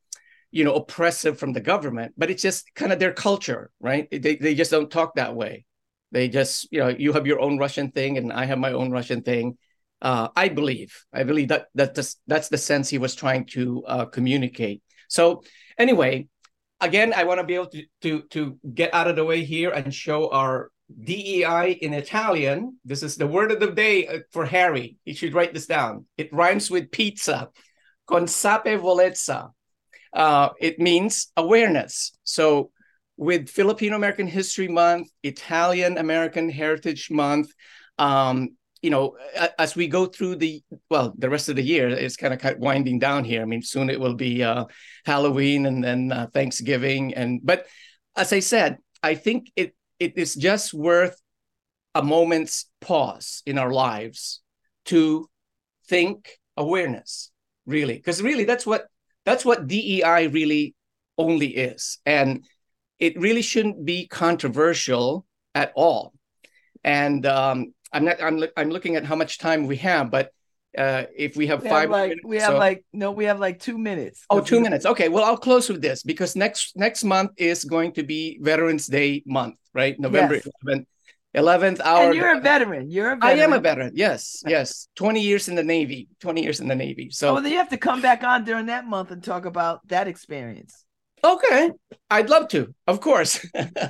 you 0.52 0.64
know 0.64 0.76
oppressive 0.76 1.40
from 1.40 1.54
the 1.54 1.62
government, 1.62 2.14
but 2.18 2.30
it's 2.30 2.42
just 2.42 2.74
kind 2.76 2.94
of 2.94 3.00
their 3.00 3.14
culture, 3.14 3.72
right? 3.80 4.08
They 4.12 4.36
they 4.36 4.56
just 4.56 4.72
don't 4.72 4.92
talk 4.92 5.16
that 5.16 5.36
way. 5.36 5.66
They 6.12 6.28
just 6.28 6.68
you 6.72 6.80
know 6.80 6.90
you 6.90 7.14
have 7.14 7.28
your 7.28 7.40
own 7.40 7.58
Russian 7.58 7.92
thing 7.92 8.18
and 8.18 8.32
I 8.32 8.46
have 8.46 8.60
my 8.60 8.72
own 8.74 8.92
Russian 8.92 9.22
thing. 9.22 9.58
Uh, 10.02 10.30
I 10.36 10.50
believe 10.50 11.06
I 11.12 11.24
believe 11.24 11.50
that 11.50 11.68
that 11.76 11.96
that's, 11.96 12.18
that's 12.28 12.50
the 12.50 12.58
sense 12.58 12.90
he 12.90 12.98
was 12.98 13.16
trying 13.16 13.46
to 13.48 13.84
uh, 13.86 14.06
communicate. 14.06 14.82
So 15.08 15.44
anyway, 15.78 16.28
again, 16.82 17.14
I 17.14 17.24
want 17.24 17.40
to 17.40 17.46
be 17.46 17.56
able 17.56 17.68
to 17.68 17.84
to 18.02 18.22
to 18.30 18.60
get 18.74 18.94
out 18.94 19.08
of 19.08 19.16
the 19.16 19.26
way 19.26 19.44
here 19.44 19.72
and 19.72 19.94
show 19.94 20.30
our 20.30 20.72
DEI 21.04 21.78
in 21.82 21.94
Italian. 21.94 22.78
This 22.84 23.04
is 23.04 23.16
the 23.16 23.28
word 23.28 23.52
of 23.52 23.60
the 23.60 23.72
day 23.72 24.08
uh, 24.08 24.20
for 24.32 24.46
Harry. 24.46 24.98
He 25.06 25.14
should 25.14 25.34
write 25.34 25.54
this 25.54 25.68
down. 25.68 26.06
It 26.18 26.34
rhymes 26.34 26.72
with 26.72 26.92
pizza. 26.92 27.50
Consapevolezza. 28.10 29.52
Uh, 30.12 30.50
it 30.60 30.80
means 30.80 31.32
awareness. 31.38 32.18
So, 32.24 32.72
with 33.18 33.50
Filipino 33.50 33.96
American 33.96 34.28
History 34.28 34.68
Month, 34.68 35.10
Italian 35.22 35.98
American 35.98 36.50
Heritage 36.50 37.12
Month, 37.12 37.52
um, 38.00 38.50
you 38.82 38.90
know, 38.90 39.18
as 39.58 39.76
we 39.76 39.88
go 39.88 40.06
through 40.06 40.38
the 40.38 40.62
well, 40.90 41.14
the 41.18 41.30
rest 41.30 41.50
of 41.50 41.56
the 41.56 41.64
year, 41.64 41.90
it's 41.90 42.16
kind 42.16 42.34
of 42.34 42.60
winding 42.60 43.00
down 43.00 43.24
here. 43.24 43.42
I 43.42 43.46
mean, 43.46 43.62
soon 43.62 43.90
it 43.90 44.00
will 44.00 44.16
be 44.16 44.44
uh, 44.44 44.66
Halloween 45.06 45.66
and 45.66 45.84
then 45.84 46.12
uh, 46.12 46.28
Thanksgiving, 46.34 47.14
and 47.14 47.42
but 47.44 47.68
as 48.16 48.34
I 48.34 48.40
said, 48.40 48.78
I 49.04 49.16
think 49.16 49.52
it 49.56 49.76
it 50.00 50.18
is 50.18 50.36
just 50.36 50.74
worth 50.74 51.22
a 51.96 52.04
moment's 52.04 52.66
pause 52.80 53.42
in 53.46 53.58
our 53.58 53.72
lives 53.72 54.42
to 54.86 55.30
think 55.88 56.40
awareness 56.56 57.32
really. 57.70 57.96
Because 57.96 58.22
really 58.22 58.44
that's 58.44 58.66
what 58.66 58.88
that's 59.26 59.46
what 59.46 59.68
dei 59.68 60.28
really 60.28 60.76
only 61.18 61.56
is. 61.56 62.00
And 62.06 62.46
it 62.98 63.20
really 63.20 63.42
shouldn't 63.42 63.86
be 63.86 64.08
controversial 64.08 65.26
at 65.56 65.72
all. 65.76 66.14
And 66.84 67.26
um, 67.26 67.74
i'm 67.94 68.06
not 68.06 68.22
i'm, 68.22 68.44
I'm 68.56 68.70
looking 68.70 68.96
at 68.96 69.06
how 69.06 69.16
much 69.16 69.38
time 69.38 69.68
we 69.68 69.78
have 69.78 70.12
but 70.12 70.32
uh, 70.78 71.06
if 71.18 71.36
we 71.36 71.48
have 71.48 71.64
we 71.64 71.70
five 71.70 71.82
have 71.82 71.90
like 71.90 72.10
minutes, 72.10 72.26
we 72.26 72.38
have 72.38 72.54
so... 72.54 72.58
like 72.58 72.86
no 72.94 73.10
we 73.12 73.26
have 73.26 73.40
like 73.40 73.60
two 73.60 73.76
minutes. 73.76 74.24
Oh 74.30 74.40
two 74.40 74.62
minutes. 74.62 74.86
Okay 74.86 75.10
well 75.10 75.24
i'll 75.24 75.36
close 75.36 75.68
with 75.68 75.82
this 75.82 76.04
because 76.04 76.36
next 76.36 76.78
next 76.78 77.04
month 77.04 77.32
is 77.38 77.64
going 77.64 77.92
to 77.94 78.04
be 78.04 78.38
veterans 78.40 78.86
day 78.86 79.24
month 79.26 79.56
right? 79.74 80.00
November 80.00 80.36
yes. 80.36 80.48
11th 80.66 80.86
11th 81.36 81.80
hour. 81.82 82.06
And 82.06 82.16
you're 82.16 82.38
a 82.38 82.42
veteran. 82.42 82.90
You're 82.90 83.12
a 83.12 83.16
veteran. 83.16 83.40
i 83.40 83.44
am 83.44 83.54
a 83.54 83.60
veteran. 83.60 83.92
yes 83.96 84.44
yes. 84.46 84.88
20 84.96 85.22
years 85.22 85.48
in 85.48 85.56
the 85.56 85.64
navy. 85.64 86.08
20 86.22 86.44
years 86.44 86.60
in 86.60 86.68
the 86.68 86.76
navy. 86.76 87.10
So 87.12 87.30
oh, 87.30 87.34
well 87.34 87.44
then 87.44 87.52
you 87.52 87.58
have 87.58 87.70
to 87.70 87.78
come 87.78 88.02
back 88.02 88.24
on 88.24 88.44
during 88.44 88.68
that 88.68 88.86
month 88.86 89.12
and 89.12 89.24
talk 89.24 89.46
about 89.46 89.88
that 89.88 90.08
experience. 90.08 90.86
Okay. 91.24 91.72
I'd 92.10 92.30
love 92.30 92.48
to. 92.50 92.74
Of 92.88 93.02
course. 93.02 93.46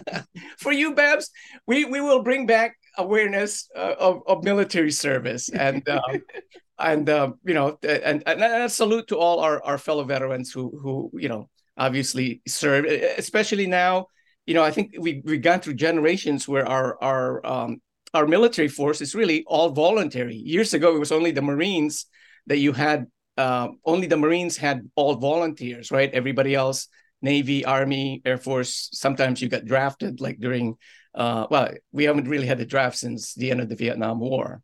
For 0.60 0.72
you 0.72 0.96
Babz 0.96 1.30
we 1.66 1.86
we 1.86 2.02
will 2.02 2.24
bring 2.24 2.46
back 2.46 2.76
awareness 3.00 3.68
uh, 3.76 3.96
of, 4.00 4.22
of 4.28 4.44
military 4.44 4.92
service 4.92 5.50
and 5.50 5.88
uh, 5.88 6.02
and 6.80 7.10
uh, 7.10 7.32
you 7.44 7.54
know, 7.54 7.78
and, 7.84 8.24
and 8.26 8.44
a 8.44 8.70
salute 8.70 9.08
to 9.08 9.18
all 9.18 9.40
our, 9.40 9.64
our 9.64 9.78
fellow 9.78 10.04
veterans 10.04 10.52
who 10.52 10.78
who 10.82 11.12
you 11.14 11.30
know 11.30 11.50
obviously 11.78 12.42
serve, 12.48 12.86
especially 12.86 13.68
now. 13.68 14.08
You 14.46 14.54
know, 14.54 14.64
I 14.64 14.72
think 14.72 14.96
we 15.00 15.22
we've 15.26 15.42
gone 15.42 15.60
through 15.60 15.76
generations 15.76 16.48
where 16.48 16.68
our 16.68 16.98
our 17.02 17.46
um, 17.46 17.82
our 18.14 18.26
military 18.26 18.68
force 18.68 19.02
is 19.02 19.14
really 19.14 19.44
all 19.46 19.70
voluntary. 19.70 20.36
Years 20.36 20.74
ago, 20.74 20.96
it 20.96 21.00
was 21.00 21.12
only 21.12 21.32
the 21.32 21.42
Marines 21.42 22.06
that 22.48 22.58
you 22.58 22.74
had. 22.74 23.08
Uh, 23.38 23.70
only 23.86 24.06
the 24.06 24.18
Marines 24.18 24.58
had 24.58 24.90
all 24.96 25.16
volunteers, 25.16 25.92
right? 25.92 26.12
Everybody 26.14 26.56
else, 26.56 26.88
Navy, 27.22 27.64
Army, 27.64 28.22
Air 28.26 28.38
Force. 28.38 28.90
Sometimes 28.92 29.42
you 29.42 29.50
got 29.50 29.66
drafted, 29.66 30.22
like 30.22 30.40
during. 30.40 30.76
Uh, 31.20 31.48
well, 31.52 31.70
we 31.92 32.06
haven't 32.06 32.30
really 32.30 32.48
had 32.48 32.62
a 32.62 32.66
draft 32.66 32.98
since 32.98 33.34
the 33.34 33.52
end 33.52 33.60
of 33.60 33.68
the 33.68 33.76
Vietnam 33.76 34.22
War. 34.22 34.62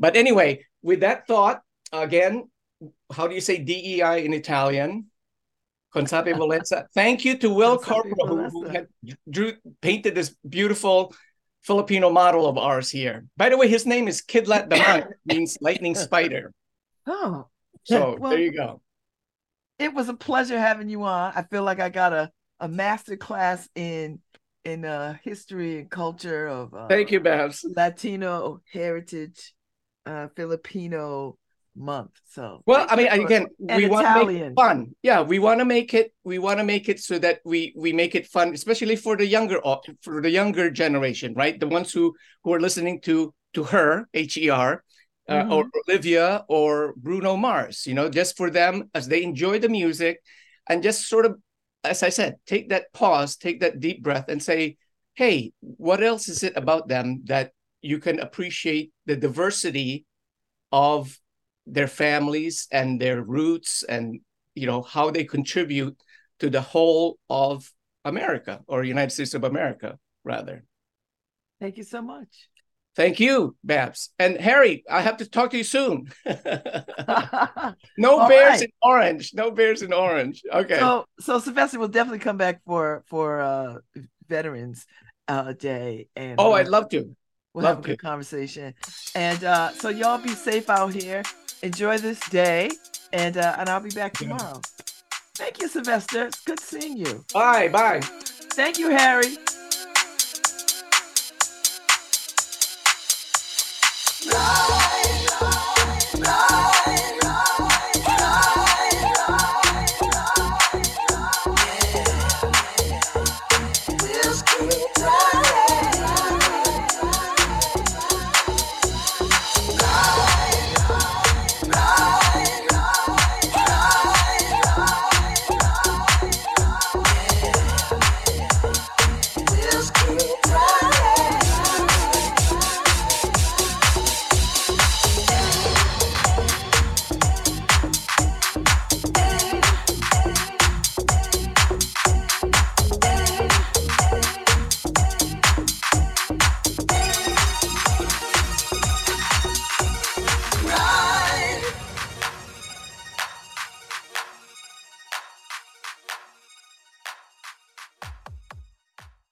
But 0.00 0.16
anyway, 0.16 0.66
with 0.82 1.00
that 1.00 1.28
thought, 1.28 1.62
again, 1.92 2.50
how 3.14 3.28
do 3.28 3.36
you 3.36 3.40
say 3.40 3.58
DEI 3.58 4.24
in 4.24 4.32
Italian? 4.32 5.06
Consape. 5.94 6.34
Thank 6.94 7.24
you 7.24 7.36
to 7.38 7.50
Will 7.50 7.78
Corporal 7.78 8.26
who, 8.26 8.48
who 8.48 8.64
had 8.64 8.88
drew 9.30 9.52
painted 9.80 10.16
this 10.16 10.34
beautiful 10.48 11.14
Filipino 11.62 12.10
model 12.10 12.48
of 12.48 12.58
ours 12.58 12.90
here. 12.90 13.26
By 13.36 13.50
the 13.50 13.56
way, 13.56 13.68
his 13.68 13.86
name 13.86 14.08
is 14.08 14.22
Kidlat 14.22 14.68
Damang, 14.68 15.08
means 15.24 15.56
lightning 15.60 15.94
spider. 15.94 16.52
Oh. 17.06 17.46
So 17.84 18.16
well, 18.18 18.32
there 18.32 18.40
you 18.40 18.52
go. 18.52 18.80
It 19.78 19.94
was 19.94 20.08
a 20.08 20.14
pleasure 20.14 20.58
having 20.58 20.88
you 20.88 21.04
on. 21.04 21.32
I 21.36 21.42
feel 21.42 21.62
like 21.62 21.78
I 21.78 21.90
got 21.90 22.12
a, 22.12 22.32
a 22.58 22.68
master 22.68 23.16
class 23.16 23.68
in 23.76 24.20
in 24.64 24.84
uh, 24.84 25.16
history 25.22 25.78
and 25.78 25.90
culture 25.90 26.46
of 26.46 26.74
uh, 26.74 26.88
Thank 26.88 27.10
you, 27.10 27.20
Babz. 27.20 27.64
Latino 27.76 28.60
heritage 28.72 29.54
uh, 30.06 30.28
Filipino 30.36 31.38
month. 31.74 32.10
So 32.28 32.62
well, 32.66 32.86
I 32.88 32.96
mean, 32.96 33.08
again, 33.08 33.46
we 33.58 33.88
want 33.88 34.06
to 34.06 34.26
make 34.26 34.42
it 34.42 34.52
fun. 34.54 34.94
Yeah, 35.02 35.22
we 35.22 35.38
want 35.38 35.60
to 35.60 35.64
make 35.64 35.94
it. 35.94 36.12
We 36.24 36.38
want 36.38 36.58
to 36.58 36.64
make 36.64 36.88
it 36.88 37.00
so 37.00 37.18
that 37.18 37.40
we 37.44 37.72
we 37.76 37.92
make 37.92 38.14
it 38.14 38.26
fun, 38.26 38.54
especially 38.54 38.96
for 38.96 39.16
the 39.16 39.26
younger 39.26 39.60
for 40.02 40.20
the 40.20 40.30
younger 40.30 40.70
generation, 40.70 41.34
right? 41.34 41.58
The 41.58 41.68
ones 41.68 41.92
who 41.92 42.14
who 42.44 42.52
are 42.52 42.60
listening 42.60 43.00
to 43.02 43.34
to 43.54 43.64
her 43.64 44.08
H 44.14 44.36
E 44.36 44.50
R. 44.50 44.84
Uh, 45.28 45.34
mm-hmm. 45.34 45.52
or 45.52 45.64
Olivia 45.86 46.44
or 46.48 46.94
Bruno 46.96 47.36
Mars, 47.36 47.86
you 47.86 47.94
know, 47.94 48.10
just 48.10 48.36
for 48.36 48.50
them 48.50 48.90
as 48.92 49.06
they 49.06 49.22
enjoy 49.22 49.60
the 49.60 49.68
music 49.68 50.18
and 50.68 50.82
just 50.82 51.08
sort 51.08 51.24
of, 51.24 51.38
as 51.84 52.02
I 52.02 52.10
said, 52.10 52.36
take 52.46 52.68
that 52.68 52.92
pause, 52.92 53.36
take 53.36 53.60
that 53.60 53.80
deep 53.80 54.02
breath 54.02 54.26
and 54.28 54.42
say, 54.42 54.76
hey, 55.14 55.52
what 55.60 56.02
else 56.02 56.28
is 56.28 56.42
it 56.42 56.56
about 56.56 56.88
them 56.88 57.22
that 57.24 57.52
you 57.80 57.98
can 57.98 58.20
appreciate 58.20 58.92
the 59.06 59.16
diversity 59.16 60.06
of 60.70 61.18
their 61.66 61.88
families 61.88 62.66
and 62.72 63.00
their 63.00 63.22
roots 63.22 63.82
and 63.82 64.20
you 64.54 64.66
know 64.66 64.82
how 64.82 65.10
they 65.10 65.24
contribute 65.24 65.96
to 66.38 66.50
the 66.50 66.60
whole 66.60 67.18
of 67.30 67.70
America 68.04 68.60
or 68.66 68.82
United 68.82 69.10
States 69.10 69.34
of 69.34 69.44
America 69.44 69.98
rather. 70.24 70.64
Thank 71.60 71.76
you 71.76 71.84
so 71.84 72.02
much. 72.02 72.48
Thank 72.94 73.20
you, 73.20 73.56
Babz. 73.64 74.10
And 74.18 74.38
Harry, 74.38 74.84
I 74.90 75.00
have 75.00 75.16
to 75.18 75.28
talk 75.28 75.50
to 75.52 75.56
you 75.56 75.64
soon. 75.64 76.12
no 76.26 76.34
bears 76.36 77.96
right. 77.96 78.62
in 78.62 78.68
orange. 78.82 79.32
No 79.34 79.50
bears 79.50 79.82
in 79.82 79.92
orange. 79.92 80.42
Okay. 80.52 80.78
So 80.78 81.06
so 81.18 81.38
Sylvester 81.38 81.78
will 81.78 81.88
definitely 81.88 82.18
come 82.18 82.36
back 82.36 82.60
for 82.66 83.02
for 83.06 83.40
uh 83.40 83.76
Veterans 84.28 84.86
uh 85.26 85.54
Day 85.54 86.08
and 86.16 86.34
Oh, 86.38 86.52
uh, 86.52 86.56
I'd 86.56 86.68
love 86.68 86.90
to. 86.90 87.16
We'll 87.54 87.64
Love 87.64 87.76
have 87.76 87.84
a 87.84 87.88
good 87.88 87.98
conversation. 87.98 88.74
And 89.14 89.44
uh, 89.44 89.72
so 89.72 89.90
y'all 89.90 90.18
be 90.18 90.34
safe 90.34 90.70
out 90.70 90.94
here. 90.94 91.22
Enjoy 91.62 91.98
this 91.98 92.20
day. 92.30 92.70
And 93.12 93.36
uh, 93.36 93.56
and 93.58 93.68
I'll 93.68 93.80
be 93.80 93.90
back 93.90 94.14
tomorrow. 94.14 94.60
Thank 95.34 95.60
you, 95.60 95.68
Sylvester. 95.68 96.26
It's 96.26 96.40
good 96.42 96.60
seeing 96.60 96.96
you. 96.96 97.24
Bye. 97.32 97.68
Bye. 97.68 98.00
Thank 98.00 98.78
you, 98.78 98.90
Harry. 98.90 99.36
No! 104.52 104.81